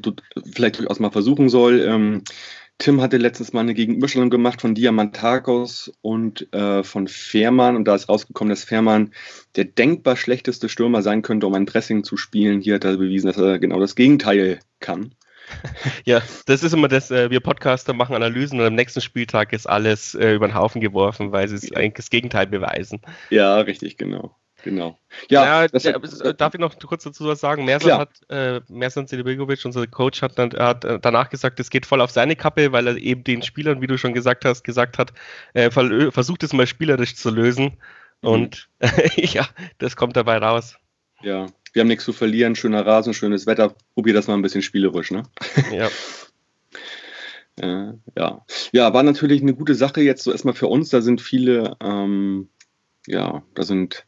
vielleicht 0.53 0.79
durchaus 0.79 0.99
mal 0.99 1.11
versuchen 1.11 1.49
soll. 1.49 1.81
Ähm, 1.81 2.23
Tim 2.81 2.99
hatte 2.99 3.17
letztens 3.17 3.53
mal 3.53 3.59
eine 3.59 3.75
Gegenüberstellung 3.75 4.31
gemacht 4.31 4.59
von 4.59 4.73
Diamantakos 4.73 5.93
und 6.01 6.51
äh, 6.51 6.83
von 6.83 7.07
Fährmann 7.07 7.75
und 7.75 7.87
da 7.87 7.93
ist 7.93 8.09
rausgekommen, 8.09 8.49
dass 8.49 8.63
Fährmann 8.63 9.13
der 9.55 9.65
denkbar 9.65 10.15
schlechteste 10.15 10.67
Stürmer 10.67 11.03
sein 11.03 11.21
könnte, 11.21 11.45
um 11.45 11.53
ein 11.53 11.67
Pressing 11.67 12.03
zu 12.03 12.17
spielen. 12.17 12.59
Hier 12.59 12.75
hat 12.75 12.83
er 12.83 12.97
bewiesen, 12.97 13.27
dass 13.27 13.37
er 13.37 13.59
genau 13.59 13.79
das 13.79 13.95
Gegenteil 13.95 14.59
kann. 14.79 15.13
Ja, 16.05 16.21
das 16.45 16.63
ist 16.63 16.73
immer 16.73 16.87
das, 16.87 17.11
äh, 17.11 17.29
wir 17.29 17.41
Podcaster 17.41 17.93
machen 17.93 18.15
Analysen 18.15 18.59
und 18.59 18.65
am 18.65 18.73
nächsten 18.73 19.01
Spieltag 19.01 19.51
ist 19.53 19.67
alles 19.67 20.15
äh, 20.15 20.33
über 20.33 20.47
den 20.47 20.55
Haufen 20.55 20.81
geworfen, 20.81 21.33
weil 21.33 21.49
sie 21.49 21.75
eigentlich 21.75 21.95
das 21.95 22.09
Gegenteil 22.09 22.47
beweisen. 22.47 23.01
Ja, 23.29 23.59
richtig, 23.59 23.97
genau. 23.97 24.35
Genau. 24.63 24.97
Ja, 25.29 25.63
ja 25.63 25.67
der, 25.67 25.95
äh, 25.95 26.33
darf 26.33 26.53
ich 26.53 26.59
noch 26.59 26.77
kurz 26.79 27.03
dazu 27.03 27.25
was 27.25 27.39
sagen? 27.39 27.65
Mersan 27.65 27.97
hat, 27.97 28.09
äh, 28.29 28.61
Mersan 28.69 29.07
Zelibegovic, 29.07 29.65
unser 29.65 29.85
Coach, 29.87 30.21
hat, 30.21 30.37
dann, 30.37 30.51
hat 30.53 30.85
äh, 30.85 30.99
danach 30.99 31.29
gesagt, 31.29 31.59
es 31.59 31.69
geht 31.69 31.85
voll 31.85 32.01
auf 32.01 32.11
seine 32.11 32.35
Kappe, 32.35 32.71
weil 32.71 32.87
er 32.87 32.97
eben 32.97 33.23
den 33.23 33.41
Spielern, 33.41 33.81
wie 33.81 33.87
du 33.87 33.97
schon 33.97 34.13
gesagt 34.13 34.45
hast, 34.45 34.63
gesagt 34.63 34.97
hat, 34.97 35.13
äh, 35.53 35.71
versucht 35.71 36.43
es 36.43 36.53
mal 36.53 36.67
spielerisch 36.67 37.15
zu 37.15 37.29
lösen. 37.29 37.77
Mhm. 38.21 38.29
Und 38.29 38.69
ja, 39.15 39.47
das 39.79 39.95
kommt 39.95 40.15
dabei 40.15 40.37
raus. 40.37 40.75
Ja, 41.21 41.47
wir 41.73 41.81
haben 41.81 41.87
nichts 41.87 42.05
zu 42.05 42.13
verlieren, 42.13 42.55
schöner 42.55 42.85
Rasen, 42.85 43.13
schönes 43.13 43.45
Wetter, 43.45 43.75
probier 43.93 44.13
das 44.13 44.27
mal 44.27 44.33
ein 44.33 44.41
bisschen 44.41 44.61
spielerisch, 44.61 45.11
ne? 45.11 45.23
Ja. 45.71 45.89
Äh, 47.59 47.91
ja. 48.17 48.45
ja, 48.71 48.93
war 48.93 49.03
natürlich 49.03 49.41
eine 49.41 49.53
gute 49.53 49.75
Sache 49.75 50.01
jetzt 50.01 50.23
so 50.23 50.31
erstmal 50.31 50.53
für 50.53 50.67
uns. 50.67 50.89
Da 50.89 51.01
sind 51.01 51.21
viele, 51.21 51.75
ähm, 51.81 52.49
ja, 53.05 53.43
da 53.53 53.63
sind 53.63 54.05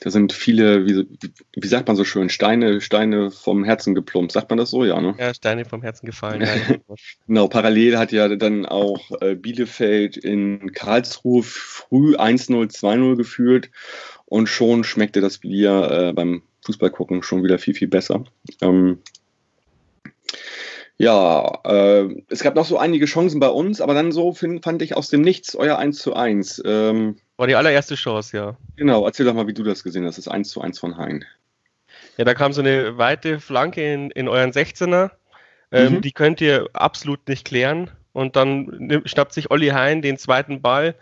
da 0.00 0.10
sind 0.10 0.32
viele, 0.32 0.86
wie, 0.86 1.06
wie, 1.54 1.66
sagt 1.66 1.88
man 1.88 1.96
so 1.96 2.04
schön, 2.04 2.28
Steine, 2.28 2.80
Steine 2.80 3.30
vom 3.30 3.64
Herzen 3.64 3.94
geplumpt. 3.94 4.30
Sagt 4.30 4.48
man 4.50 4.56
das 4.56 4.70
so, 4.70 4.84
ja? 4.84 5.00
Ne? 5.00 5.16
Ja, 5.18 5.34
Steine 5.34 5.64
vom 5.64 5.82
Herzen 5.82 6.06
gefallen. 6.06 6.46
genau, 7.26 7.48
parallel 7.48 7.98
hat 7.98 8.12
ja 8.12 8.28
dann 8.36 8.64
auch 8.64 9.10
äh, 9.20 9.34
Bielefeld 9.34 10.16
in 10.16 10.72
Karlsruhe 10.72 11.42
früh 11.42 12.14
1-0, 12.14 12.70
2-0 12.70 13.16
geführt 13.16 13.70
und 14.26 14.48
schon 14.48 14.84
schmeckte 14.84 15.20
das 15.20 15.38
Bier 15.38 15.90
äh, 15.90 16.12
beim 16.12 16.42
Fußballgucken 16.64 17.22
schon 17.22 17.42
wieder 17.42 17.58
viel, 17.58 17.74
viel 17.74 17.88
besser. 17.88 18.24
Ähm, 18.60 18.98
Ja, 20.96 21.60
äh, 21.64 22.08
es 22.28 22.42
gab 22.42 22.54
noch 22.54 22.66
so 22.66 22.78
einige 22.78 23.06
Chancen 23.06 23.40
bei 23.40 23.48
uns, 23.48 23.80
aber 23.80 23.94
dann 23.94 24.12
so 24.12 24.32
find, 24.32 24.62
fand 24.62 24.82
ich 24.82 24.96
aus 24.96 25.08
dem 25.08 25.22
Nichts 25.22 25.56
euer 25.56 25.78
1 25.78 25.98
zu 25.98 26.14
1. 26.14 26.62
Ähm, 26.64 27.16
War 27.38 27.46
die 27.46 27.54
allererste 27.54 27.94
Chance, 27.94 28.36
ja. 28.36 28.56
Genau, 28.76 29.06
erzähl 29.06 29.24
doch 29.24 29.32
mal, 29.32 29.46
wie 29.46 29.54
du 29.54 29.62
das 29.62 29.84
gesehen 29.84 30.04
hast, 30.04 30.18
das 30.18 30.26
1 30.26 30.50
zu 30.50 30.60
1 30.60 30.78
von 30.80 30.96
Hein. 30.96 31.24
Ja, 32.16 32.24
da 32.24 32.34
kam 32.34 32.52
so 32.52 32.60
eine 32.60 32.98
weite 32.98 33.38
Flanke 33.38 33.94
in, 33.94 34.10
in 34.10 34.28
euren 34.28 34.50
16er. 34.50 35.12
Ähm, 35.70 35.94
mhm. 35.94 36.00
Die 36.02 36.10
könnt 36.10 36.40
ihr 36.40 36.68
absolut 36.72 37.28
nicht 37.28 37.46
klären. 37.46 37.92
Und 38.12 38.34
dann 38.34 39.02
schnappt 39.04 39.32
sich 39.32 39.52
Olli 39.52 39.68
Hein 39.68 40.02
den 40.02 40.18
zweiten 40.18 40.60
Ball, 40.60 40.96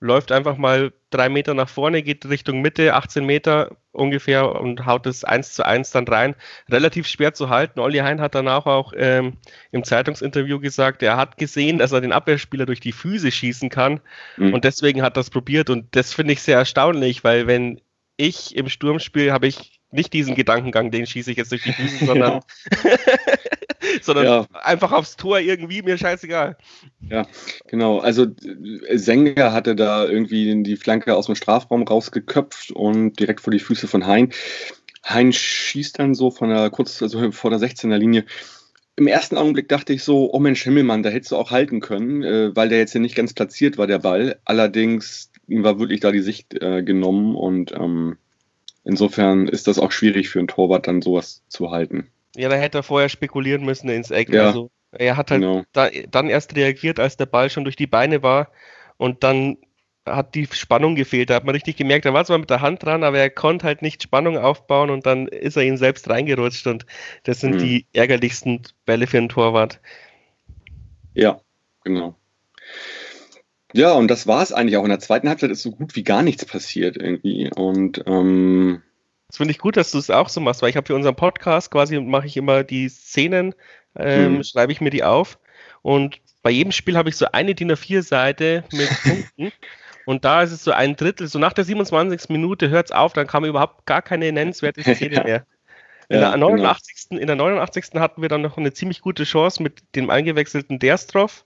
läuft 0.00 0.32
einfach 0.32 0.56
mal 0.56 0.92
drei 1.10 1.28
Meter 1.28 1.52
nach 1.52 1.68
vorne, 1.68 2.02
geht 2.02 2.28
Richtung 2.28 2.62
Mitte, 2.62 2.94
18 2.94 3.24
Meter 3.24 3.76
ungefähr 3.92 4.58
und 4.58 4.86
haut 4.86 5.06
es 5.06 5.24
eins 5.24 5.52
zu 5.52 5.64
eins 5.64 5.90
dann 5.90 6.08
rein. 6.08 6.34
Relativ 6.70 7.06
schwer 7.06 7.34
zu 7.34 7.50
halten. 7.50 7.80
Olli 7.80 7.98
Hein 7.98 8.20
hat 8.20 8.34
danach 8.34 8.64
auch 8.64 8.92
ähm, 8.96 9.36
im 9.72 9.84
Zeitungsinterview 9.84 10.58
gesagt, 10.58 11.02
er 11.02 11.16
hat 11.16 11.36
gesehen, 11.36 11.78
dass 11.78 11.92
er 11.92 12.00
den 12.00 12.12
Abwehrspieler 12.12 12.66
durch 12.66 12.80
die 12.80 12.92
Füße 12.92 13.30
schießen 13.30 13.68
kann 13.68 14.00
mhm. 14.36 14.54
und 14.54 14.64
deswegen 14.64 15.02
hat 15.02 15.16
das 15.16 15.28
probiert 15.28 15.68
und 15.68 15.94
das 15.94 16.14
finde 16.14 16.32
ich 16.32 16.42
sehr 16.42 16.56
erstaunlich, 16.56 17.22
weil 17.22 17.46
wenn 17.46 17.80
ich 18.16 18.56
im 18.56 18.68
Sturm 18.68 19.00
spiele, 19.00 19.32
habe 19.32 19.46
ich 19.46 19.80
nicht 19.90 20.12
diesen 20.12 20.34
Gedankengang, 20.34 20.90
den 20.90 21.06
schieße 21.06 21.30
ich 21.32 21.36
jetzt 21.36 21.52
durch 21.52 21.62
die 21.62 21.72
Füße, 21.72 22.04
sondern 22.06 22.40
sondern 24.02 24.24
ja. 24.24 24.46
einfach 24.52 24.92
aufs 24.92 25.16
Tor 25.16 25.38
irgendwie, 25.40 25.82
mir 25.82 25.98
scheißegal. 25.98 26.56
Ja, 27.08 27.26
genau. 27.68 27.98
Also 27.98 28.26
Sänger 28.92 29.52
hatte 29.52 29.74
da 29.74 30.06
irgendwie 30.06 30.62
die 30.62 30.76
Flanke 30.76 31.16
aus 31.16 31.26
dem 31.26 31.34
Strafraum 31.34 31.82
rausgeköpft 31.82 32.72
und 32.72 33.18
direkt 33.18 33.40
vor 33.40 33.52
die 33.52 33.58
Füße 33.58 33.88
von 33.88 34.06
Hein. 34.06 34.30
Hein 35.04 35.32
schießt 35.32 35.98
dann 35.98 36.14
so 36.14 36.30
von 36.30 36.50
der 36.50 36.70
kurz 36.70 37.02
also 37.02 37.32
vor 37.32 37.50
der 37.50 37.58
16er 37.58 37.96
Linie. 37.96 38.24
Im 38.96 39.06
ersten 39.06 39.38
Augenblick 39.38 39.68
dachte 39.68 39.94
ich 39.94 40.04
so, 40.04 40.30
oh 40.32 40.38
Mensch, 40.40 40.62
Himmelmann, 40.62 41.02
da 41.02 41.08
hättest 41.08 41.32
du 41.32 41.36
auch 41.36 41.50
halten 41.50 41.80
können, 41.80 42.22
äh, 42.22 42.54
weil 42.54 42.68
der 42.68 42.78
jetzt 42.78 42.94
ja 42.94 43.00
nicht 43.00 43.14
ganz 43.14 43.32
platziert 43.32 43.78
war, 43.78 43.86
der 43.86 44.00
Ball. 44.00 44.38
Allerdings, 44.44 45.30
ihm 45.48 45.64
war 45.64 45.78
wirklich 45.78 46.00
da 46.00 46.12
die 46.12 46.20
Sicht 46.20 46.60
äh, 46.60 46.82
genommen 46.82 47.34
und 47.34 47.72
ähm, 47.72 48.18
insofern 48.84 49.48
ist 49.48 49.68
das 49.68 49.78
auch 49.78 49.92
schwierig 49.92 50.28
für 50.28 50.38
einen 50.38 50.48
Torwart, 50.48 50.86
dann 50.86 51.00
sowas 51.00 51.42
zu 51.48 51.70
halten. 51.70 52.08
Ja, 52.36 52.48
da 52.48 52.56
hätte 52.56 52.78
er 52.78 52.82
vorher 52.82 53.08
spekulieren 53.08 53.64
müssen 53.64 53.88
ins 53.88 54.10
Eck. 54.10 54.30
Ja, 54.30 54.46
also 54.46 54.70
er 54.92 55.16
hat 55.16 55.30
halt 55.30 55.40
genau. 55.40 55.64
da, 55.72 55.88
dann 56.10 56.28
erst 56.28 56.56
reagiert, 56.56 56.98
als 57.00 57.16
der 57.16 57.26
Ball 57.26 57.50
schon 57.50 57.64
durch 57.64 57.76
die 57.76 57.86
Beine 57.86 58.22
war 58.22 58.50
und 58.96 59.22
dann 59.24 59.58
hat 60.06 60.34
die 60.34 60.46
Spannung 60.46 60.94
gefehlt. 60.94 61.30
Da 61.30 61.34
hat 61.34 61.44
man 61.44 61.54
richtig 61.54 61.76
gemerkt, 61.76 62.04
er 62.04 62.14
war 62.14 62.24
zwar 62.24 62.38
mit 62.38 62.50
der 62.50 62.60
Hand 62.60 62.82
dran, 62.84 63.04
aber 63.04 63.18
er 63.18 63.30
konnte 63.30 63.66
halt 63.66 63.82
nicht 63.82 64.02
Spannung 64.02 64.38
aufbauen 64.38 64.90
und 64.90 65.06
dann 65.06 65.28
ist 65.28 65.56
er 65.56 65.62
ihn 65.62 65.76
selbst 65.76 66.08
reingerutscht 66.08 66.66
und 66.66 66.86
das 67.24 67.40
sind 67.40 67.56
mhm. 67.56 67.58
die 67.58 67.86
ärgerlichsten 67.92 68.62
Bälle 68.84 69.06
für 69.06 69.18
einen 69.18 69.28
Torwart. 69.28 69.80
Ja, 71.14 71.40
genau. 71.84 72.16
Ja, 73.72 73.92
und 73.92 74.08
das 74.08 74.26
war 74.26 74.42
es 74.42 74.52
eigentlich 74.52 74.76
auch. 74.76 74.84
In 74.84 74.90
der 74.90 74.98
zweiten 74.98 75.28
Halbzeit 75.28 75.50
ist 75.50 75.62
so 75.62 75.70
gut 75.70 75.94
wie 75.94 76.02
gar 76.02 76.22
nichts 76.22 76.44
passiert 76.44 76.96
irgendwie. 76.96 77.50
Und 77.54 78.02
ähm, 78.06 78.82
das 79.30 79.36
finde 79.36 79.52
ich 79.52 79.58
gut, 79.58 79.76
dass 79.76 79.92
du 79.92 79.98
es 79.98 80.10
auch 80.10 80.28
so 80.28 80.40
machst, 80.40 80.60
weil 80.60 80.70
ich 80.70 80.76
habe 80.76 80.88
für 80.88 80.96
unseren 80.96 81.14
Podcast 81.14 81.70
quasi 81.70 82.00
mache 82.00 82.26
ich 82.26 82.36
immer 82.36 82.64
die 82.64 82.88
Szenen, 82.88 83.54
ähm, 83.96 84.38
mhm. 84.38 84.44
schreibe 84.44 84.72
ich 84.72 84.80
mir 84.80 84.90
die 84.90 85.04
auf 85.04 85.38
und 85.82 86.20
bei 86.42 86.50
jedem 86.50 86.72
Spiel 86.72 86.96
habe 86.96 87.10
ich 87.10 87.16
so 87.16 87.26
eine 87.30 87.54
DIN 87.54 87.70
A4-Seite 87.70 88.64
mit 88.72 88.88
Punkten 89.04 89.52
und 90.04 90.24
da 90.24 90.42
ist 90.42 90.50
es 90.50 90.64
so 90.64 90.72
ein 90.72 90.96
Drittel, 90.96 91.28
so 91.28 91.38
nach 91.38 91.52
der 91.52 91.64
27. 91.64 92.28
Minute 92.28 92.70
hört 92.70 92.86
es 92.86 92.92
auf, 92.92 93.12
dann 93.12 93.28
kam 93.28 93.44
überhaupt 93.44 93.86
gar 93.86 94.02
keine 94.02 94.32
nennenswerte 94.32 94.82
Szene 94.94 95.14
ja. 95.14 95.22
mehr. 95.22 95.46
In, 96.08 96.18
ja, 96.18 96.30
der 96.30 96.38
89. 96.38 97.08
Genau. 97.10 97.20
in 97.20 97.26
der 97.28 97.36
89. 97.36 97.84
hatten 98.00 98.22
wir 98.22 98.28
dann 98.28 98.42
noch 98.42 98.58
eine 98.58 98.72
ziemlich 98.72 99.00
gute 99.00 99.22
Chance 99.22 99.62
mit 99.62 99.80
dem 99.94 100.10
eingewechselten 100.10 100.80
Derstroff, 100.80 101.44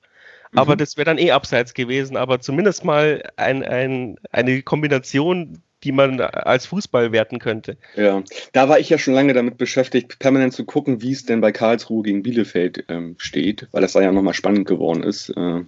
aber 0.55 0.73
mhm. 0.73 0.79
das 0.79 0.97
wäre 0.97 1.05
dann 1.05 1.19
eh 1.19 1.33
abseits 1.33 1.75
gewesen, 1.75 2.17
aber 2.17 2.41
zumindest 2.41 2.83
mal 2.83 3.31
ein, 3.37 3.63
ein, 3.63 4.17
eine 4.31 4.63
Kombination, 4.63 5.61
die 5.85 5.93
man 5.93 6.21
als 6.21 6.67
Fußball 6.67 7.13
werten 7.13 7.39
könnte. 7.39 7.77
Ja, 7.95 8.23
da 8.53 8.69
war 8.69 8.79
ich 8.79 8.89
ja 8.89 8.99
schon 8.99 9.15
lange 9.15 9.35
damit 9.35 9.59
beschäftigt, 9.59 10.19
permanent 10.19 10.55
zu 10.55 10.65
gucken, 10.65 11.03
wie 11.03 11.13
es 11.13 11.25
denn 11.25 11.41
bei 11.41 11.53
Karlsruhe 11.53 12.03
gegen 12.03 12.23
Bielefeld 12.23 12.85
ähm, 12.89 13.17
steht, 13.19 13.69
weil 13.73 13.83
das 13.83 13.93
da 13.93 14.01
ja 14.01 14.11
nochmal 14.11 14.35
spannend 14.35 14.67
geworden 14.67 15.03
ist. 15.03 15.29
Äh, 15.31 15.61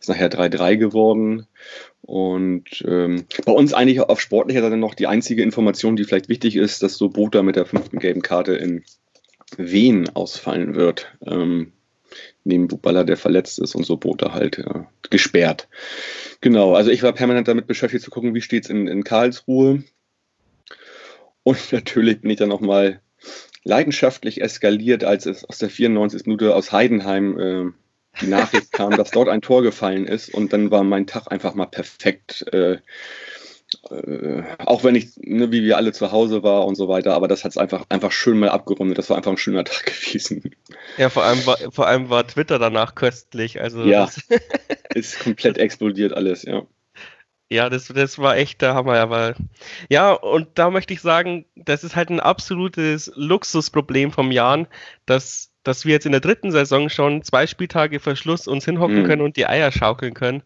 ist 0.00 0.08
nachher 0.08 0.30
3-3 0.30 0.76
geworden. 0.76 1.46
Und 2.02 2.84
ähm, 2.86 3.26
bei 3.44 3.52
uns 3.52 3.72
eigentlich 3.72 4.00
auf 4.00 4.20
sportlicher 4.20 4.62
Seite 4.62 4.76
noch 4.76 4.94
die 4.94 5.06
einzige 5.06 5.42
Information, 5.42 5.96
die 5.96 6.04
vielleicht 6.04 6.28
wichtig 6.28 6.56
ist, 6.56 6.82
dass 6.82 6.96
so 6.96 7.08
Bota 7.08 7.42
mit 7.42 7.56
der 7.56 7.66
fünften 7.66 7.98
gelben 7.98 8.22
Karte 8.22 8.54
in 8.54 8.84
Wien 9.56 10.08
ausfallen 10.14 10.74
wird. 10.74 11.16
Ähm, 11.24 11.72
neben 12.44 12.68
Buballa, 12.68 13.04
der 13.04 13.16
verletzt 13.16 13.58
ist 13.58 13.74
und 13.74 13.84
so 13.84 13.96
Bota 13.96 14.32
halt 14.32 14.58
äh, 14.58 14.84
gesperrt. 15.10 15.68
Genau, 16.40 16.74
also 16.74 16.90
ich 16.90 17.02
war 17.02 17.12
permanent 17.12 17.48
damit 17.48 17.66
beschäftigt 17.66 18.04
zu 18.04 18.10
gucken, 18.10 18.34
wie 18.34 18.40
steht 18.40 18.64
es 18.64 18.70
in, 18.70 18.88
in 18.88 19.04
Karlsruhe. 19.04 19.84
Und 21.42 21.58
natürlich 21.72 22.20
bin 22.20 22.30
ich 22.30 22.38
dann 22.38 22.48
nochmal 22.48 23.00
leidenschaftlich 23.64 24.40
eskaliert, 24.40 25.04
als 25.04 25.26
es 25.26 25.44
aus 25.44 25.58
der 25.58 25.70
94. 25.70 26.26
Minute 26.26 26.54
aus 26.54 26.72
Heidenheim 26.72 27.38
äh, 27.38 27.72
die 28.20 28.26
Nachricht 28.26 28.72
kam, 28.72 28.96
dass 28.96 29.10
dort 29.10 29.28
ein 29.28 29.40
Tor 29.40 29.62
gefallen 29.62 30.06
ist. 30.06 30.32
Und 30.32 30.52
dann 30.52 30.70
war 30.70 30.82
mein 30.84 31.06
Tag 31.06 31.30
einfach 31.30 31.54
mal 31.54 31.66
perfekt. 31.66 32.44
Äh, 32.52 32.78
äh, 33.90 34.42
auch 34.58 34.84
wenn 34.84 34.94
ich, 34.94 35.16
ne, 35.16 35.50
wie 35.52 35.62
wir 35.62 35.76
alle 35.76 35.92
zu 35.92 36.12
Hause 36.12 36.42
war 36.42 36.66
und 36.66 36.74
so 36.74 36.88
weiter, 36.88 37.14
aber 37.14 37.28
das 37.28 37.44
hat 37.44 37.52
es 37.52 37.58
einfach, 37.58 37.84
einfach 37.88 38.12
schön 38.12 38.38
mal 38.38 38.50
abgerundet. 38.50 38.98
Das 38.98 39.10
war 39.10 39.16
einfach 39.16 39.30
ein 39.30 39.38
schöner 39.38 39.64
Tag 39.64 39.86
gewesen. 39.86 40.54
Ja, 40.96 41.08
vor 41.08 41.24
allem 41.24 41.44
war, 41.46 41.58
vor 41.70 41.86
allem 41.86 42.10
war 42.10 42.26
Twitter 42.26 42.58
danach 42.58 42.94
köstlich. 42.94 43.60
Also 43.60 43.84
ja, 43.84 44.08
ist 44.94 45.20
komplett 45.20 45.58
explodiert 45.58 46.12
alles, 46.12 46.42
ja. 46.42 46.66
Ja, 47.52 47.68
das, 47.68 47.88
das 47.88 48.18
war 48.18 48.38
echt 48.38 48.62
der 48.62 48.72
Hammer, 48.72 48.98
aber 48.98 49.34
ja, 49.90 50.12
und 50.12 50.48
da 50.54 50.70
möchte 50.70 50.94
ich 50.94 51.02
sagen, 51.02 51.44
das 51.54 51.84
ist 51.84 51.94
halt 51.94 52.08
ein 52.08 52.18
absolutes 52.18 53.12
Luxusproblem 53.14 54.10
vom 54.10 54.32
Jan, 54.32 54.66
dass, 55.04 55.50
dass 55.62 55.84
wir 55.84 55.92
jetzt 55.92 56.06
in 56.06 56.12
der 56.12 56.22
dritten 56.22 56.50
Saison 56.50 56.88
schon 56.88 57.22
zwei 57.22 57.46
Spieltage 57.46 58.00
vor 58.00 58.16
Schluss 58.16 58.48
uns 58.48 58.64
hinhocken 58.64 59.02
mm. 59.02 59.06
können 59.06 59.20
und 59.20 59.36
die 59.36 59.46
Eier 59.46 59.70
schaukeln 59.70 60.14
können, 60.14 60.42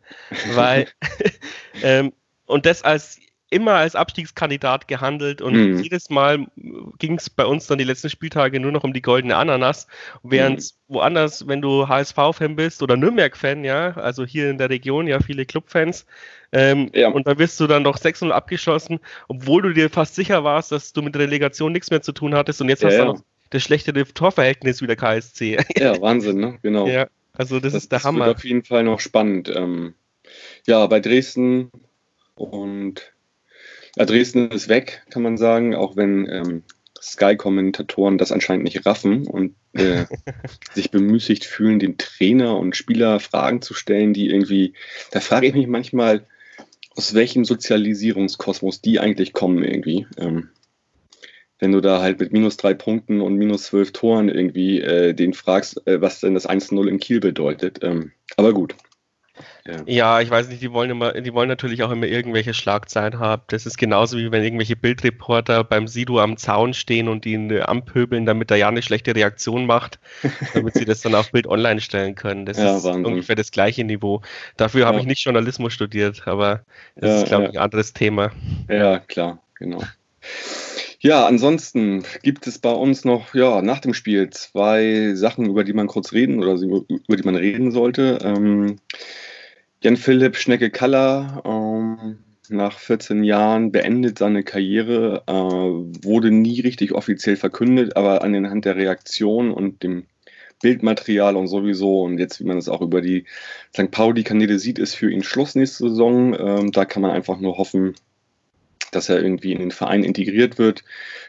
weil 0.55 0.89
ähm, 1.85 2.13
und 2.47 2.67
das 2.67 2.83
als 2.83 3.19
immer 3.49 3.75
als 3.75 3.95
Abstiegskandidat 3.95 4.89
gehandelt 4.89 5.41
und 5.41 5.55
mhm. 5.55 5.79
jedes 5.79 6.11
Mal 6.11 6.47
ging 6.99 7.17
es 7.17 7.31
bei 7.31 7.45
uns 7.45 7.67
dann 7.69 7.79
die 7.79 7.85
letzten 7.85 8.11
Spieltage 8.11 8.59
nur 8.59 8.73
noch 8.73 8.83
um 8.83 8.93
die 8.93 9.03
goldene 9.03 9.37
Ananas, 9.37 9.87
während 10.25 10.59
mhm. 10.59 10.95
woanders, 10.95 11.47
wenn 11.47 11.63
du 11.63 11.87
HSV-Fan 11.87 12.57
bist 12.57 12.83
oder 12.83 12.97
Nürnberg-Fan, 12.97 13.63
ja, 13.63 13.93
also 13.97 14.27
hier 14.27 14.51
in 14.51 14.59
der 14.59 14.69
Region 14.69 15.07
ja 15.07 15.21
viele 15.21 15.47
Clubfans, 15.47 16.07
ähm, 16.51 16.91
ja. 16.93 17.09
und 17.09 17.27
da 17.29 17.39
wirst 17.39 17.61
du 17.61 17.69
dann 17.69 17.85
noch 17.85 17.99
6-0 17.99 18.31
abgeschossen, 18.31 18.99
obwohl 19.29 19.63
du 19.63 19.73
dir 19.73 19.91
fast 19.91 20.17
sicher 20.17 20.43
warst, 20.43 20.73
dass 20.73 20.93
du 20.93 21.03
mit 21.03 21.15
der 21.15 21.23
Relegation 21.23 21.73
nichts 21.73 21.91
mehr 21.91 22.03
zu 22.03 22.13
tun 22.13 22.35
hattest 22.35 22.61
und 22.61 22.69
jetzt 22.69 22.83
ja, 22.83 22.89
hast 22.89 22.97
du 22.97 23.03
ja. 23.03 23.05
noch 23.07 23.21
das 23.51 23.63
schlechtere 23.63 24.05
Torverhältnis 24.05 24.83
wie 24.83 24.89
der 24.89 24.97
KSC. 24.97 25.59
Ja, 25.77 26.01
Wahnsinn, 26.01 26.39
ne? 26.39 26.59
Genau. 26.63 26.89
Ja, 26.89 27.07
also 27.33 27.61
das, 27.61 27.75
das 27.75 27.85
ist 27.85 27.93
der 27.93 27.99
das 27.99 28.05
Hammer. 28.07 28.27
Wird 28.27 28.39
auf 28.39 28.45
jeden 28.45 28.65
Fall 28.65 28.83
noch 28.83 28.99
spannend. 28.99 29.53
Ähm, 29.55 29.95
ja, 30.67 30.85
bei 30.89 30.99
Dresden 30.99 31.71
und 32.37 33.13
ja, 33.97 34.05
Dresden 34.05 34.51
ist 34.51 34.69
weg, 34.69 35.03
kann 35.11 35.23
man 35.23 35.37
sagen, 35.37 35.75
auch 35.75 35.97
wenn 35.97 36.29
ähm, 36.29 36.63
Sky-Kommentatoren 37.01 38.19
das 38.19 38.33
anscheinend 38.33 38.65
nicht 38.65 38.85
raffen 38.87 39.27
und 39.27 39.55
äh, 39.73 40.05
sich 40.75 40.91
bemüßigt 40.91 41.45
fühlen, 41.45 41.79
dem 41.79 41.99
Trainer 41.99 42.59
und 42.59 42.77
Spieler 42.77 43.21
Fragen 43.21 43.63
zu 43.63 43.75
stellen, 43.75 44.13
die 44.13 44.29
irgendwie, 44.29 44.75
da 45.11 45.21
frage 45.21 45.47
ich 45.47 45.55
mich 45.55 45.67
manchmal, 45.67 46.27
aus 46.91 47.15
welchem 47.15 47.45
Sozialisierungskosmos 47.45 48.81
die 48.81 49.01
eigentlich 49.01 49.33
kommen 49.33 49.63
irgendwie. 49.63 50.07
Ähm, 50.19 50.51
wenn 51.59 51.73
du 51.73 51.81
da 51.81 52.03
halt 52.03 52.21
mit 52.21 52.33
minus 52.33 52.57
drei 52.59 52.75
Punkten 52.75 53.21
und 53.21 53.37
minus 53.37 53.65
zwölf 53.65 53.93
Toren 53.93 54.29
irgendwie 54.29 54.81
äh, 54.81 55.15
den 55.15 55.33
fragst, 55.33 55.87
äh, 55.87 56.01
was 56.01 56.21
denn 56.21 56.35
das 56.35 56.49
1-0 56.49 56.87
in 56.87 56.99
Kiel 56.99 57.21
bedeutet. 57.21 57.79
Ähm, 57.83 58.13
aber 58.37 58.53
gut, 58.53 58.75
ja. 59.67 59.83
ja. 59.87 60.21
ich 60.21 60.31
weiß 60.31 60.49
nicht, 60.49 60.63
die 60.63 60.73
wollen 60.73 60.91
immer, 60.91 61.13
die 61.13 61.33
wollen 61.33 61.49
natürlich 61.49 61.83
auch 61.83 61.91
immer 61.91 62.07
irgendwelche 62.07 62.55
Schlagzeilen 62.55 63.19
haben. 63.19 63.43
Das 63.49 63.67
ist 63.67 63.77
genauso 63.79 64.17
wie 64.19 64.31
wenn 64.31 64.43
irgendwelche 64.43 64.77
Bildreporter 64.77 65.65
beim 65.65 65.89
Sido 65.89 66.21
am 66.21 66.37
Zaun 66.37 66.75
stehen 66.75 67.09
und 67.09 67.27
ihn 67.27 67.51
äh, 67.51 67.61
anpöbeln, 67.61 68.27
damit 68.27 68.51
er 68.51 68.57
ja 68.57 68.69
eine 68.69 68.83
schlechte 68.83 69.15
Reaktion 69.15 69.67
macht, 69.67 69.99
damit 70.55 70.75
sie 70.75 70.85
das 70.85 71.01
dann 71.01 71.15
auf 71.15 71.33
Bild 71.33 71.47
online 71.47 71.81
stellen 71.81 72.15
können. 72.15 72.47
Das 72.47 72.59
ja, 72.59 72.77
ist 72.77 72.85
Wahnsinn. 72.85 73.07
ungefähr 73.07 73.37
das 73.37 73.51
gleiche 73.51 73.85
Niveau. 73.85 74.23
Dafür 74.57 74.83
ja. 74.83 74.87
habe 74.87 75.01
ich 75.01 75.07
nicht 75.07 75.25
Journalismus 75.25 75.73
studiert, 75.73 76.23
aber 76.27 76.65
das 76.97 77.23
ist, 77.23 77.29
glaube 77.29 77.45
ich, 77.45 77.51
ein 77.51 77.59
anderes 77.59 77.93
Thema. 77.93 78.33
Ja, 78.69 78.99
klar, 79.01 79.41
genau. 79.59 79.83
Ja, 81.01 81.27
ansonsten 81.27 82.05
gibt 82.23 82.47
es 82.47 82.59
bei 82.59 82.73
uns 82.73 83.05
noch, 83.05 83.35
ja, 83.35 83.63
nach 83.63 83.81
dem 83.81 83.95
Spiel 83.95 84.31
zwei 84.31 85.13
Sachen, 85.15 85.47
über 85.47 85.63
die 85.63 85.73
man 85.73 85.87
kurz 85.87 86.13
reden 86.13 86.43
oder 86.43 86.55
über 86.55 87.17
die 87.17 87.23
man 87.23 87.37
reden 87.37 87.71
sollte. 87.71 88.19
Ähm, 88.23 88.79
Jan-Philipp 89.87 90.37
Schnecke-Kaller 90.37 91.43
ähm, 91.45 92.19
nach 92.49 92.77
14 92.77 93.23
Jahren 93.23 93.71
beendet 93.71 94.19
seine 94.19 94.43
Karriere, 94.43 95.23
äh, 95.29 95.33
wurde 95.33 96.33
nie 96.33 96.61
richtig 96.61 96.91
offiziell 96.91 97.37
verkündet, 97.37 97.97
aber 97.97 98.25
anhand 98.25 98.65
der 98.65 98.75
Reaktion 98.75 99.53
und 99.53 99.85
dem 99.85 100.07
Bildmaterial 100.61 101.37
und 101.37 101.47
sowieso. 101.47 102.03
Und 102.03 102.19
jetzt, 102.19 102.41
wie 102.41 102.47
man 102.47 102.59
es 102.59 102.69
auch 102.69 102.81
über 102.81 103.01
die 103.01 103.27
St. 103.73 103.93
Pauli-Kanäle 103.93 104.59
sieht, 104.59 104.81
ist 104.81 104.97
für 104.97 105.09
ihn 105.09 105.23
Schluss 105.23 105.55
nächste 105.55 105.89
Saison. 105.89 106.35
Ähm, 106.37 106.73
da 106.73 106.85
kann 106.85 107.03
man 107.03 107.13
einfach 107.13 107.39
nur 107.39 107.57
hoffen, 107.57 107.95
dass 108.97 109.09
er 109.09 109.23
irgendwie 109.23 109.53
in 109.53 109.59
den 109.59 109.71
Verein 109.71 110.03
integriert 110.03 110.59
wird. 110.59 110.83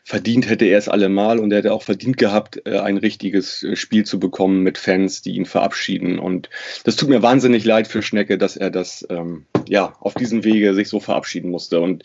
Verdient 0.03 0.49
hätte 0.49 0.65
er 0.65 0.77
es 0.77 0.87
allemal 0.87 1.37
und 1.37 1.51
er 1.51 1.59
hätte 1.59 1.73
auch 1.73 1.83
verdient 1.83 2.17
gehabt, 2.17 2.61
äh, 2.65 2.79
ein 2.79 2.97
richtiges 2.97 3.61
äh, 3.63 3.75
Spiel 3.75 4.05
zu 4.05 4.19
bekommen 4.19 4.63
mit 4.63 4.77
Fans, 4.77 5.21
die 5.21 5.35
ihn 5.35 5.45
verabschieden. 5.45 6.17
Und 6.17 6.49
das 6.85 6.95
tut 6.95 7.09
mir 7.09 7.21
wahnsinnig 7.21 7.65
leid 7.65 7.87
für 7.87 8.01
Schnecke, 8.01 8.37
dass 8.37 8.55
er 8.55 8.71
das 8.71 9.05
ähm, 9.09 9.45
ja 9.67 9.95
auf 9.99 10.13
diesem 10.13 10.43
Wege 10.43 10.73
sich 10.73 10.87
so 10.87 10.99
verabschieden 10.99 11.51
musste. 11.51 11.81
Und 11.81 12.03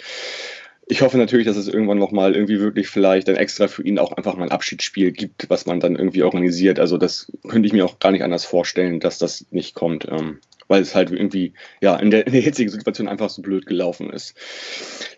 ich 0.87 1.00
hoffe 1.00 1.16
natürlich, 1.16 1.47
dass 1.47 1.57
es 1.57 1.69
irgendwann 1.69 1.99
nochmal 1.99 2.35
irgendwie 2.35 2.59
wirklich 2.59 2.88
vielleicht 2.88 3.28
dann 3.28 3.37
extra 3.37 3.69
für 3.69 3.85
ihn 3.85 4.00
auch 4.00 4.12
einfach 4.12 4.37
mal 4.37 4.45
ein 4.45 4.50
Abschiedsspiel 4.50 5.12
gibt, 5.12 5.49
was 5.49 5.64
man 5.66 5.78
dann 5.78 5.95
irgendwie 5.95 6.25
organisiert. 6.25 6.81
Also 6.81 6.99
das 6.99 7.31
könnte 7.49 7.69
ich 7.69 7.73
mir 7.73 7.85
auch 7.85 8.00
gar 8.00 8.11
nicht 8.11 8.25
anders 8.25 8.45
vorstellen, 8.45 8.99
dass 8.99 9.19
das 9.19 9.47
nicht 9.52 9.75
kommt. 9.75 10.09
Ähm, 10.11 10.38
weil 10.73 10.81
es 10.81 10.95
halt 10.95 11.11
irgendwie 11.11 11.52
ja 11.83 11.97
in 11.97 12.11
der, 12.11 12.26
in 12.26 12.33
der 12.33 12.41
jetzigen 12.41 12.71
Situation 12.71 13.07
einfach 13.07 13.29
so 13.29 13.43
blöd 13.43 13.67
gelaufen 13.67 14.09
ist. 14.09 14.35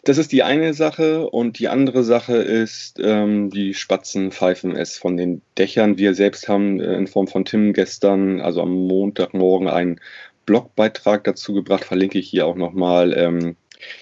Das 0.02 0.18
ist 0.18 0.32
die 0.32 0.42
eine 0.42 0.74
Sache 0.74 1.30
und 1.30 1.60
die 1.60 1.68
andere 1.68 2.02
Sache 2.02 2.36
ist, 2.36 2.98
ähm, 3.00 3.50
die 3.50 3.72
Spatzen 3.72 4.32
pfeifen 4.32 4.74
es 4.74 4.98
von 4.98 5.16
den 5.16 5.42
Dächern. 5.56 5.96
Wir 5.96 6.14
selbst 6.14 6.48
haben 6.48 6.80
äh, 6.80 6.96
in 6.96 7.06
Form 7.06 7.28
von 7.28 7.44
Tim 7.44 7.72
gestern, 7.72 8.40
also 8.40 8.62
am 8.62 8.72
Montagmorgen, 8.72 9.68
einen 9.68 10.00
Blogbeitrag 10.44 11.22
dazu 11.22 11.54
gebracht, 11.54 11.84
verlinke 11.84 12.18
ich 12.18 12.28
hier 12.28 12.46
auch 12.46 12.56
nochmal. 12.56 13.16
Ähm, 13.16 13.54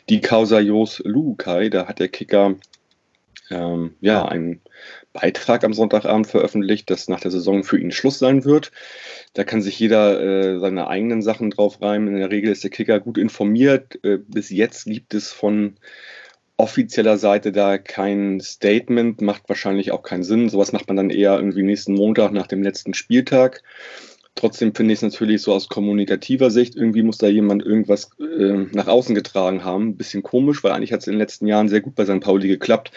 die 0.09 0.23
Causa 0.23 0.59
Jos 0.59 1.03
Lukai, 1.05 1.69
da 1.69 1.87
hat 1.87 1.99
der 1.99 2.09
Kicker 2.09 2.55
ähm, 3.51 3.95
ja 4.01 4.25
einen 4.25 4.63
Beitrag 5.13 5.65
am 5.65 5.75
Sonntagabend 5.75 6.27
veröffentlicht, 6.27 6.91
dass 6.91 7.09
nach 7.09 7.21
der 7.21 7.31
Saison 7.31 7.65
für 7.65 7.79
ihn 7.79 7.91
Schluss 7.91 8.19
sein 8.19 8.45
wird. 8.45 8.73
Da 9.35 9.45
kann 9.45 9.63
sich 9.63 9.79
jeder 9.79 10.21
äh, 10.21 10.59
seine 10.59 10.89
eigenen 10.89 11.23
Sachen 11.23 11.51
drauf 11.51 11.81
reimen. 11.83 12.09
In 12.09 12.17
der 12.17 12.31
Regel 12.31 12.51
ist 12.51 12.65
der 12.65 12.71
Kicker 12.71 13.01
gut 13.01 13.19
informiert. 13.19 13.99
Äh, 14.05 14.19
bis 14.19 14.51
jetzt 14.51 14.87
gibt 14.87 15.15
es 15.15 15.33
von 15.33 15.75
offizieller 16.57 17.19
Seite 17.19 17.53
da 17.53 17.79
kein 17.79 18.41
Statement, 18.41 19.21
macht 19.21 19.49
wahrscheinlich 19.49 19.91
auch 19.91 20.03
keinen 20.03 20.23
Sinn. 20.23 20.49
Sowas 20.49 20.73
macht 20.73 20.87
man 20.89 20.97
dann 20.97 21.11
eher 21.11 21.37
irgendwie 21.37 21.63
nächsten 21.63 21.95
Montag 21.95 22.33
nach 22.33 22.47
dem 22.47 22.63
letzten 22.63 22.95
Spieltag. 22.95 23.63
Trotzdem 24.35 24.75
finde 24.75 24.95
ich 24.95 24.99
es 24.99 25.03
natürlich 25.03 25.43
so 25.43 25.53
aus 25.53 25.69
kommunikativer 25.69 26.51
Sicht, 26.51 26.75
irgendwie 26.75 27.03
muss 27.03 27.19
da 27.19 27.27
jemand 27.27 27.63
irgendwas 27.63 28.11
äh, 28.19 28.65
nach 28.73 28.87
außen 28.87 29.15
getragen 29.15 29.63
haben. 29.63 29.97
Bisschen 29.97 30.23
komisch, 30.23 30.65
weil 30.65 30.73
eigentlich 30.73 30.93
hat 30.93 31.01
es 31.01 31.07
in 31.07 31.15
den 31.15 31.19
letzten 31.19 31.47
Jahren 31.47 31.69
sehr 31.69 31.83
gut 31.83 31.95
bei 31.95 32.07
St. 32.07 32.21
Pauli 32.21 32.49
geklappt 32.49 32.93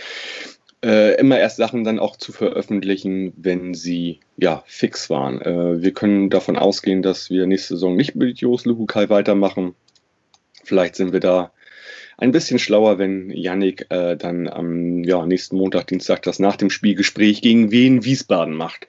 äh, 0.83 1.15
immer 1.19 1.39
erst 1.39 1.57
Sachen 1.57 1.83
dann 1.83 1.99
auch 1.99 2.15
zu 2.15 2.31
veröffentlichen, 2.31 3.33
wenn 3.37 3.73
sie 3.73 4.19
ja 4.37 4.63
fix 4.67 5.09
waren. 5.09 5.41
Äh, 5.41 5.81
wir 5.81 5.93
können 5.93 6.29
davon 6.29 6.57
ausgehen, 6.57 7.01
dass 7.01 7.29
wir 7.29 7.47
nächste 7.47 7.75
Saison 7.75 7.95
nicht 7.95 8.15
mit 8.15 8.39
Jos 8.39 8.65
Lubukai 8.65 9.09
weitermachen. 9.09 9.75
Vielleicht 10.63 10.95
sind 10.95 11.13
wir 11.13 11.19
da 11.19 11.51
ein 12.17 12.31
bisschen 12.31 12.59
schlauer, 12.59 12.97
wenn 12.97 13.29
Yannick 13.29 13.87
äh, 13.89 14.15
dann 14.15 14.47
am 14.47 15.03
ja, 15.03 15.25
nächsten 15.25 15.57
Montag, 15.57 15.87
Dienstag 15.87 16.21
das 16.23 16.39
nach 16.39 16.55
dem 16.55 16.69
Spielgespräch 16.69 17.41
gegen 17.41 17.71
Wien 17.71 18.05
Wiesbaden 18.05 18.53
macht. 18.53 18.87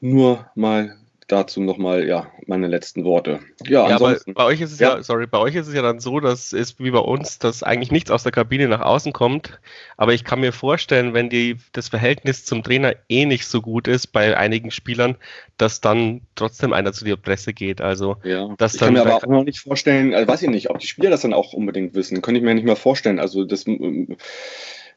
Nur 0.00 0.50
mal 0.54 0.97
dazu 1.28 1.60
nochmal, 1.60 2.08
ja, 2.08 2.32
meine 2.46 2.66
letzten 2.66 3.04
Worte. 3.04 3.40
Ja, 3.66 3.88
ja 3.88 3.96
aber 3.96 4.18
bei 4.26 4.44
euch 4.44 4.60
ist 4.60 4.72
es 4.72 4.80
ja. 4.80 4.96
ja. 4.96 5.02
sorry, 5.02 5.26
bei 5.26 5.38
euch 5.38 5.54
ist 5.54 5.68
es 5.68 5.74
ja 5.74 5.82
dann 5.82 6.00
so, 6.00 6.20
dass 6.20 6.52
es 6.52 6.78
wie 6.78 6.90
bei 6.90 6.98
uns, 6.98 7.38
dass 7.38 7.62
eigentlich 7.62 7.92
nichts 7.92 8.10
aus 8.10 8.22
der 8.22 8.32
Kabine 8.32 8.66
nach 8.68 8.80
außen 8.80 9.12
kommt. 9.12 9.60
Aber 9.96 10.14
ich 10.14 10.24
kann 10.24 10.40
mir 10.40 10.52
vorstellen, 10.52 11.14
wenn 11.14 11.30
die, 11.30 11.56
das 11.72 11.88
Verhältnis 11.88 12.44
zum 12.44 12.62
Trainer 12.62 12.94
eh 13.08 13.26
nicht 13.26 13.46
so 13.46 13.60
gut 13.60 13.86
ist 13.86 14.08
bei 14.08 14.36
einigen 14.36 14.70
Spielern, 14.70 15.16
dass 15.58 15.80
dann 15.80 16.22
trotzdem 16.34 16.72
einer 16.72 16.92
zu 16.92 17.04
der 17.04 17.16
Presse 17.16 17.52
geht. 17.52 17.80
Also, 17.80 18.16
ja. 18.24 18.54
dass 18.58 18.74
ich 18.74 18.80
kann 18.80 18.94
mir 18.94 19.02
aber 19.02 19.16
auch 19.16 19.26
noch 19.26 19.44
nicht 19.44 19.60
vorstellen, 19.60 20.14
also 20.14 20.26
weiß 20.26 20.42
ich 20.42 20.50
nicht, 20.50 20.70
ob 20.70 20.78
die 20.78 20.86
Spieler 20.86 21.10
das 21.10 21.20
dann 21.20 21.34
auch 21.34 21.52
unbedingt 21.52 21.94
wissen, 21.94 22.22
könnte 22.22 22.38
ich 22.38 22.44
mir 22.44 22.54
nicht 22.54 22.64
mehr 22.64 22.76
vorstellen. 22.76 23.18
Also, 23.18 23.44
das 23.44 23.66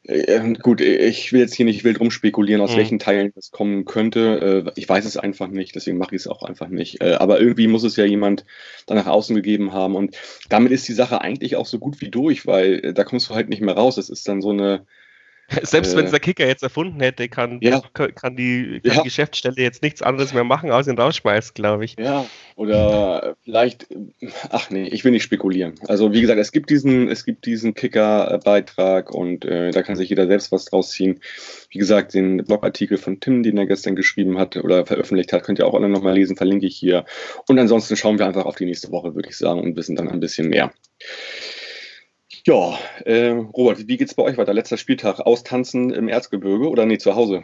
äh, 0.04 0.54
gut, 0.54 0.82
ich 0.82 1.32
will 1.32 1.42
jetzt 1.42 1.54
hier 1.54 1.66
nicht 1.66 1.84
wild 1.84 2.00
rumspekulieren, 2.00 2.62
aus 2.62 2.74
mhm. 2.74 2.78
welchen 2.78 3.00
Teilen 3.00 3.32
das 3.36 3.52
kommen 3.52 3.86
könnte. 3.86 4.66
Äh, 4.68 4.72
ich 4.80 4.90
weiß 4.90 5.06
es 5.06 5.18
einfach 5.18 5.48
nicht, 5.48 5.76
deswegen 5.76 5.98
mache 5.98 6.16
ich 6.16 6.22
es 6.22 6.28
auch 6.28 6.44
einfach 6.44 6.70
nicht. 6.70 7.02
Äh, 7.02 7.14
aber 7.14 7.40
irgendwie 7.40 7.68
muss 7.68 7.84
es 7.84 7.96
ja 7.96 8.06
jemand 8.06 8.46
da 8.88 8.96
nach 8.96 9.08
außen 9.08 9.36
gegeben 9.36 9.74
haben. 9.74 9.96
Und 9.96 10.18
damit 10.50 10.72
ist 10.72 10.88
die 10.88 10.94
Sache 10.94 11.22
eigentlich 11.22 11.56
auch 11.56 11.68
so 11.68 11.78
gut 11.80 12.02
wie 12.02 12.10
durch, 12.10 12.48
weil 12.48 12.86
äh, 12.86 12.94
da 12.94 13.04
kommst 13.04 13.30
du 13.30 13.36
halt 13.36 13.50
nicht 13.50 13.62
mehr 13.62 13.76
raus. 13.76 13.98
Es 13.98 14.10
ist 14.10 14.28
dann 14.28 14.42
so 14.42 14.50
eine, 14.50 14.86
Selbst 15.64 15.94
äh, 15.94 15.98
wenn 15.98 16.06
es 16.06 16.12
der 16.12 16.20
Kicker 16.20 16.48
jetzt 16.48 16.64
erfunden 16.64 17.00
hätte, 17.00 17.28
kann, 17.28 17.60
ja. 17.62 17.82
kann 17.94 18.36
die, 18.36 18.82
kann 18.84 18.96
ja. 18.96 19.02
die 19.02 19.04
Geschäftsstelle 19.04 19.58
jetzt 19.58 19.82
nichts 19.84 20.02
anderes 20.02 20.34
mehr 20.34 20.44
machen, 20.44 20.72
als 20.72 20.88
ihn 20.88 20.98
rausschmeißen, 20.98 21.54
glaube 21.54 21.86
ich. 21.86 21.96
Ja, 22.00 22.26
oder 22.56 23.36
vielleicht, 23.44 23.88
ach 24.50 24.70
nee, 24.70 24.88
ich 24.88 25.04
will 25.04 25.12
nicht 25.12 25.24
spekulieren. 25.24 25.76
Also 25.88 26.14
wie 26.14 26.22
gesagt, 26.22 26.40
es 26.40 26.52
gibt 26.52 26.70
diesen, 26.70 27.10
es 27.10 27.26
gibt 27.26 27.46
diesen 27.46 27.74
Kicker-Beitrag 27.74 29.12
und 29.12 29.46
äh, 29.46 29.72
da 29.72 29.84
kann 29.84 29.96
sich 29.96 30.10
jeder 30.10 30.28
selbst 30.28 30.52
was 30.52 30.66
draus 30.66 30.92
ziehen. 30.92 31.20
Wie 31.70 31.80
gesagt, 31.80 32.14
den 32.14 32.38
Blogartikel 32.38 32.98
von 32.98 33.20
Tim, 33.20 33.44
den 33.44 33.58
er 33.58 33.66
gestern 33.66 33.96
geschrieben 33.96 34.38
hat 34.38 34.58
oder 34.58 34.86
veröffentlicht 34.86 35.34
hat, 35.34 35.44
könnt 35.44 35.60
ihr 35.60 35.68
auch 35.68 35.74
alle 35.74 35.90
nochmal 35.90 36.14
lesen, 36.14 36.38
verlinke 36.38 36.66
ich 36.66 36.78
hier. 36.78 37.06
Und 37.48 37.60
ansonsten 37.60 37.96
schauen 37.96 38.20
wir 38.20 38.28
einfach 38.28 38.46
auf 38.46 38.56
die 38.56 38.66
nächste 38.66 38.92
Woche, 38.92 39.16
würde 39.16 39.30
ich 39.30 39.38
sagen, 39.38 39.62
und 39.62 39.76
wissen 39.76 39.96
dann 39.96 40.10
ein 40.10 40.20
bisschen 40.20 40.50
mehr. 40.50 40.72
Ja, 42.46 42.78
äh, 43.06 43.30
Robert, 43.30 43.88
wie 43.88 43.98
geht's 43.98 44.16
bei 44.16 44.24
euch 44.24 44.38
weiter? 44.38 44.54
Letzter 44.54 44.78
Spieltag. 44.78 45.20
Austanzen 45.20 45.92
im 45.92 46.08
Erzgebirge 46.08 46.70
oder 46.70 46.86
nee, 46.86 46.98
zu 46.98 47.16
Hause? 47.16 47.44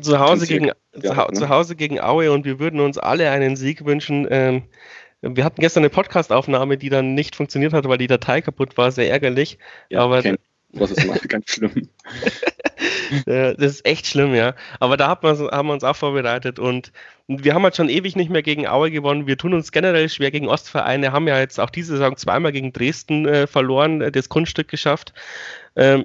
Zu 0.00 0.18
Hause, 0.18 0.46
gegen, 0.46 0.66
ja, 0.66 0.74
zu, 0.94 1.08
ne? 1.08 1.32
zu, 1.32 1.48
Hause 1.48 1.76
gegen 1.76 2.00
Aue 2.00 2.32
und 2.32 2.44
wir 2.44 2.58
würden 2.58 2.80
uns 2.80 2.96
alle 2.96 3.30
einen 3.30 3.56
Sieg 3.56 3.84
wünschen. 3.84 4.26
Ähm, 4.30 4.62
wir 5.20 5.44
hatten 5.44 5.60
gestern 5.60 5.82
eine 5.82 5.90
Podcastaufnahme, 5.90 6.78
die 6.78 6.88
dann 6.88 7.14
nicht 7.14 7.36
funktioniert 7.36 7.74
hat, 7.74 7.86
weil 7.86 7.98
die 7.98 8.06
Datei 8.06 8.40
kaputt 8.40 8.78
war, 8.78 8.90
sehr 8.90 9.10
ärgerlich. 9.10 9.58
Ja, 9.90 10.00
aber 10.00 10.22
kenn. 10.22 10.38
Das 10.72 10.92
ist 10.92 11.06
mal 11.06 11.18
ganz 11.28 11.50
schlimm. 11.50 11.88
das 13.26 13.56
ist 13.58 13.86
echt 13.86 14.06
schlimm, 14.06 14.34
ja. 14.34 14.54
Aber 14.78 14.96
da 14.96 15.08
haben 15.08 15.22
wir 15.22 15.72
uns 15.72 15.84
auch 15.84 15.96
vorbereitet 15.96 16.58
und 16.58 16.92
wir 17.28 17.54
haben 17.54 17.62
halt 17.62 17.76
schon 17.76 17.88
ewig 17.88 18.16
nicht 18.16 18.30
mehr 18.30 18.42
gegen 18.42 18.66
Aue 18.66 18.90
gewonnen. 18.90 19.26
Wir 19.26 19.38
tun 19.38 19.54
uns 19.54 19.72
generell 19.72 20.08
schwer 20.08 20.30
gegen 20.30 20.48
Ostvereine, 20.48 21.12
haben 21.12 21.28
ja 21.28 21.38
jetzt 21.38 21.60
auch 21.60 21.70
diese 21.70 21.92
Saison 21.92 22.16
zweimal 22.16 22.52
gegen 22.52 22.72
Dresden 22.72 23.26
äh, 23.26 23.46
verloren, 23.46 24.00
äh, 24.00 24.12
das 24.12 24.28
Kunststück 24.28 24.68
geschafft. 24.68 25.12
Ähm, 25.76 26.04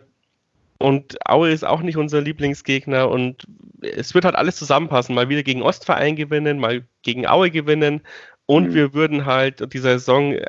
und 0.78 1.17
Aue 1.28 1.49
ist 1.49 1.65
auch 1.65 1.82
nicht 1.82 1.97
unser 1.97 2.21
Lieblingsgegner 2.21 3.10
und 3.10 3.47
es 3.82 4.13
wird 4.13 4.25
halt 4.25 4.36
alles 4.36 4.58
zusammenpassen. 4.58 5.15
Mal 5.15 5.30
wieder 5.30 5.43
gegen 5.43 5.62
Ostverein 5.62 6.15
gewinnen, 6.15 6.60
mal 6.60 6.84
gegen 7.01 7.28
Aue 7.28 7.49
gewinnen 7.49 8.01
und 8.46 8.70
mhm. 8.70 8.74
wir 8.74 8.94
würden 8.94 9.26
halt 9.26 9.74
diese 9.74 9.90
Saison 9.90 10.34
äh, 10.34 10.46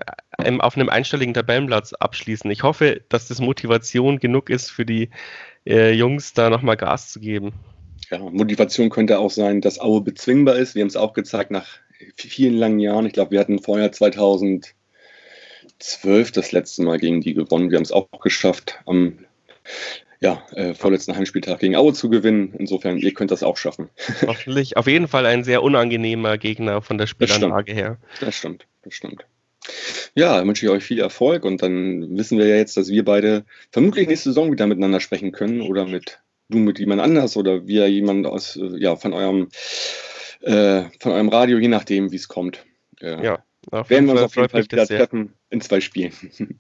auf 0.59 0.77
einem 0.77 0.89
einstelligen 0.89 1.35
Tabellenplatz 1.35 1.93
abschließen. 1.95 2.51
Ich 2.51 2.63
hoffe, 2.63 3.03
dass 3.09 3.29
das 3.29 3.41
Motivation 3.41 4.19
genug 4.19 4.51
ist 4.51 4.71
für 4.71 4.85
die 4.85 5.11
äh, 5.67 5.93
Jungs, 5.93 6.35
da 6.35 6.51
nochmal 6.51 6.77
Gas 6.77 7.11
zu 7.13 7.21
geben. 7.21 7.53
Ja, 8.11 8.19
Motivation 8.19 8.91
könnte 8.91 9.19
auch 9.19 9.31
sein, 9.31 9.61
dass 9.61 9.81
Aue 9.81 10.03
bezwingbar 10.03 10.57
ist. 10.57 10.75
Wir 10.75 10.83
haben 10.83 10.89
es 10.89 10.97
auch 10.97 11.13
gezeigt 11.13 11.51
nach 11.51 11.67
vielen 12.17 12.55
langen 12.55 12.79
Jahren. 12.79 13.07
Ich 13.07 13.13
glaube, 13.13 13.33
wir 13.33 13.41
hatten 13.41 13.59
vorher 13.59 13.91
2012 13.91 14.75
das 16.33 16.53
letzte 16.53 16.83
Mal 16.83 16.99
gegen 16.99 17.21
die 17.21 17.35
gewonnen. 17.35 17.71
Wir 17.71 17.77
haben 17.77 17.85
es 17.85 17.93
auch 17.93 18.09
geschafft, 18.21 18.79
am 18.87 19.19
ja, 20.27 20.43
äh, 20.55 20.75
vorletzten 20.75 21.15
Heimspieltag 21.15 21.61
gegen 21.61 21.77
Aue 21.77 21.93
zu 21.93 22.11
gewinnen. 22.11 22.53
Insofern, 22.59 22.99
ihr 22.99 23.15
könnt 23.15 23.31
das 23.31 23.45
auch 23.45 23.57
schaffen. 23.57 23.91
Hoffentlich. 24.27 24.77
Auf 24.77 24.89
jeden 24.89 25.07
Fall 25.07 25.25
ein 25.25 25.45
sehr 25.45 25.63
unangenehmer 25.63 26.37
Gegner 26.37 26.83
von 26.83 26.99
der 26.99 27.07
Spielanlage 27.07 27.73
her. 27.73 27.99
Das 28.21 28.35
stimmt, 28.35 28.67
das 28.83 28.95
stimmt. 28.95 29.25
Ja, 30.15 30.37
dann 30.37 30.49
wünsche 30.49 30.67
ich 30.67 30.73
euch 30.73 30.83
viel 30.83 30.99
Erfolg 30.99 31.45
und 31.45 31.63
dann 31.63 32.17
wissen 32.17 32.39
wir 32.39 32.47
ja 32.47 32.57
jetzt, 32.57 32.77
dass 32.77 32.89
wir 32.89 33.05
beide 33.05 33.45
vermutlich 33.71 34.09
nächste 34.09 34.31
Saison 34.31 34.51
wieder 34.51 34.67
miteinander 34.67 34.99
sprechen 34.99 35.31
können 35.31 35.61
oder 35.61 35.87
mit 35.87 36.21
du 36.49 36.59
mit 36.59 36.79
jemand 36.79 37.01
anders 37.01 37.37
oder 37.37 37.67
wir 37.67 37.89
jemand 37.89 38.27
aus, 38.27 38.57
äh, 38.57 38.79
ja, 38.79 38.97
von 38.97 39.13
eurem, 39.13 39.49
äh, 40.41 40.85
von 41.01 41.13
eurem 41.13 41.29
Radio, 41.29 41.59
je 41.59 41.69
nachdem, 41.69 42.11
wie 42.11 42.17
es 42.17 42.29
kommt. 42.29 42.65
Äh, 43.01 43.25
ja, 43.25 43.45
werden 43.71 44.07
wir 44.07 44.13
uns 44.13 44.23
auf 44.23 44.37
jeden 44.37 44.49
Fall 44.49 44.65
wieder 44.65 44.87
treffen 44.87 45.35
in 45.51 45.61
zwei 45.61 45.81
Spielen. 45.81 46.13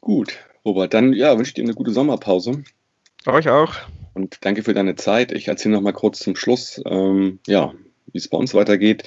Gut, 0.00 0.38
Robert, 0.64 0.94
dann 0.94 1.12
ja, 1.12 1.36
wünsche 1.36 1.50
ich 1.50 1.54
dir 1.54 1.64
eine 1.64 1.74
gute 1.74 1.92
Sommerpause. 1.92 2.64
Euch 3.26 3.48
auch. 3.48 3.74
Und 4.14 4.38
danke 4.42 4.62
für 4.62 4.74
deine 4.74 4.94
Zeit. 4.94 5.32
Ich 5.32 5.48
erzähle 5.48 5.74
noch 5.74 5.82
mal 5.82 5.92
kurz 5.92 6.20
zum 6.20 6.36
Schluss, 6.36 6.80
ähm, 6.86 7.40
ja, 7.46 7.74
wie 8.12 8.18
es 8.18 8.28
bei 8.28 8.38
uns 8.38 8.54
weitergeht. 8.54 9.04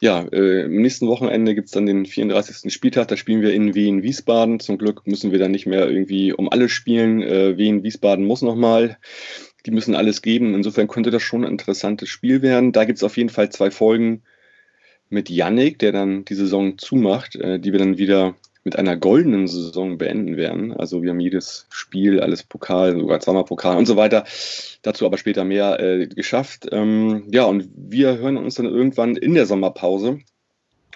Ja, 0.00 0.26
äh, 0.32 0.64
im 0.64 0.82
nächsten 0.82 1.06
Wochenende 1.06 1.54
gibt 1.54 1.66
es 1.66 1.72
dann 1.72 1.86
den 1.86 2.06
34. 2.06 2.72
Spieltag. 2.72 3.08
Da 3.08 3.16
spielen 3.16 3.42
wir 3.42 3.52
in 3.52 3.74
Wien 3.74 4.02
Wiesbaden. 4.02 4.58
Zum 4.58 4.78
Glück 4.78 5.06
müssen 5.06 5.30
wir 5.30 5.38
dann 5.38 5.52
nicht 5.52 5.66
mehr 5.66 5.88
irgendwie 5.88 6.32
um 6.32 6.48
alles 6.48 6.72
spielen. 6.72 7.22
Äh, 7.22 7.56
Wien 7.58 7.84
Wiesbaden 7.84 8.24
muss 8.24 8.42
nochmal. 8.42 8.98
Die 9.66 9.70
müssen 9.70 9.94
alles 9.94 10.22
geben. 10.22 10.54
Insofern 10.54 10.88
könnte 10.88 11.10
das 11.10 11.22
schon 11.22 11.44
ein 11.44 11.52
interessantes 11.52 12.08
Spiel 12.08 12.42
werden. 12.42 12.72
Da 12.72 12.84
gibt 12.84 12.96
es 12.96 13.04
auf 13.04 13.16
jeden 13.16 13.28
Fall 13.28 13.50
zwei 13.50 13.70
Folgen 13.70 14.22
mit 15.08 15.30
Yannick, 15.30 15.78
der 15.78 15.92
dann 15.92 16.24
die 16.24 16.34
Saison 16.34 16.78
zumacht, 16.78 17.36
äh, 17.36 17.60
die 17.60 17.70
wir 17.70 17.78
dann 17.78 17.98
wieder 17.98 18.34
mit 18.64 18.76
einer 18.76 18.96
goldenen 18.96 19.48
Saison 19.48 19.98
beenden 19.98 20.36
werden. 20.36 20.72
Also 20.72 21.02
wir 21.02 21.10
haben 21.10 21.20
jedes 21.20 21.66
Spiel, 21.70 22.20
alles 22.20 22.42
Pokal, 22.42 22.98
sogar 22.98 23.20
zweimal 23.20 23.44
Pokal 23.44 23.76
und 23.76 23.86
so 23.86 23.96
weiter. 23.96 24.24
Dazu 24.82 25.06
aber 25.06 25.18
später 25.18 25.44
mehr 25.44 25.80
äh, 25.80 26.06
geschafft. 26.06 26.68
Ähm, 26.70 27.24
ja, 27.30 27.44
und 27.44 27.68
wir 27.74 28.18
hören 28.18 28.36
uns 28.36 28.54
dann 28.54 28.66
irgendwann 28.66 29.16
in 29.16 29.34
der 29.34 29.46
Sommerpause 29.46 30.20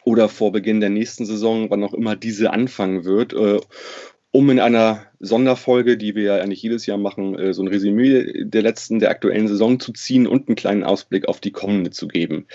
oder 0.05 0.29
vor 0.29 0.53
Beginn 0.53 0.81
der 0.81 0.91
nächsten 0.91 1.27
Saison, 1.27 1.69
wann 1.69 1.83
auch 1.83 1.95
immer 1.95 2.15
diese 2.15 2.53
anfangen 2.53 3.05
wird, 3.05 3.33
äh, 3.33 3.59
um 4.33 4.51
in 4.51 4.61
einer 4.61 5.07
Sonderfolge, 5.19 5.97
die 5.97 6.15
wir 6.15 6.23
ja 6.23 6.37
eigentlich 6.37 6.63
jedes 6.63 6.87
Jahr 6.87 6.99
machen, 6.99 7.39
äh, 7.39 7.55
so 7.55 7.63
ein 7.63 7.69
Resümee 7.69 8.45
der 8.45 8.63
letzten, 8.63 8.99
der 8.99 9.11
aktuellen 9.11 9.49
Saison 9.49 9.81
zu 9.81 9.93
ziehen 9.93 10.27
und 10.27 10.49
einen 10.49 10.57
kleinen 10.57 10.85
Ausblick 10.85 11.27
auf 11.29 11.41
die 11.41 11.53
kommende 11.53 11.91
zu 11.91 12.07
geben. 12.07 12.47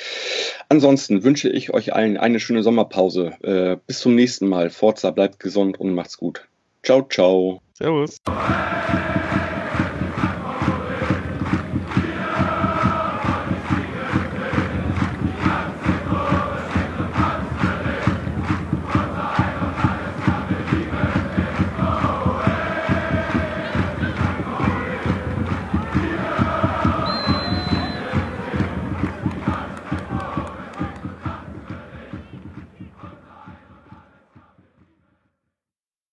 Ansonsten 0.70 1.24
wünsche 1.24 1.50
ich 1.50 1.74
euch 1.74 1.94
allen 1.94 2.18
eine 2.18 2.40
schöne 2.40 2.64
Sommerpause. 2.64 3.34
Äh, 3.42 3.78
bis 3.88 4.00
zum 4.00 4.16
nächsten 4.16 4.48
Mal. 4.48 4.70
Forza, 4.70 5.12
bleibt 5.12 5.40
gesund 5.40 5.80
und 5.80 5.94
macht's 5.94 6.18
gut. 6.18 6.48
Ciao, 6.84 7.08
ciao. 7.10 7.62
Servus. 7.74 8.18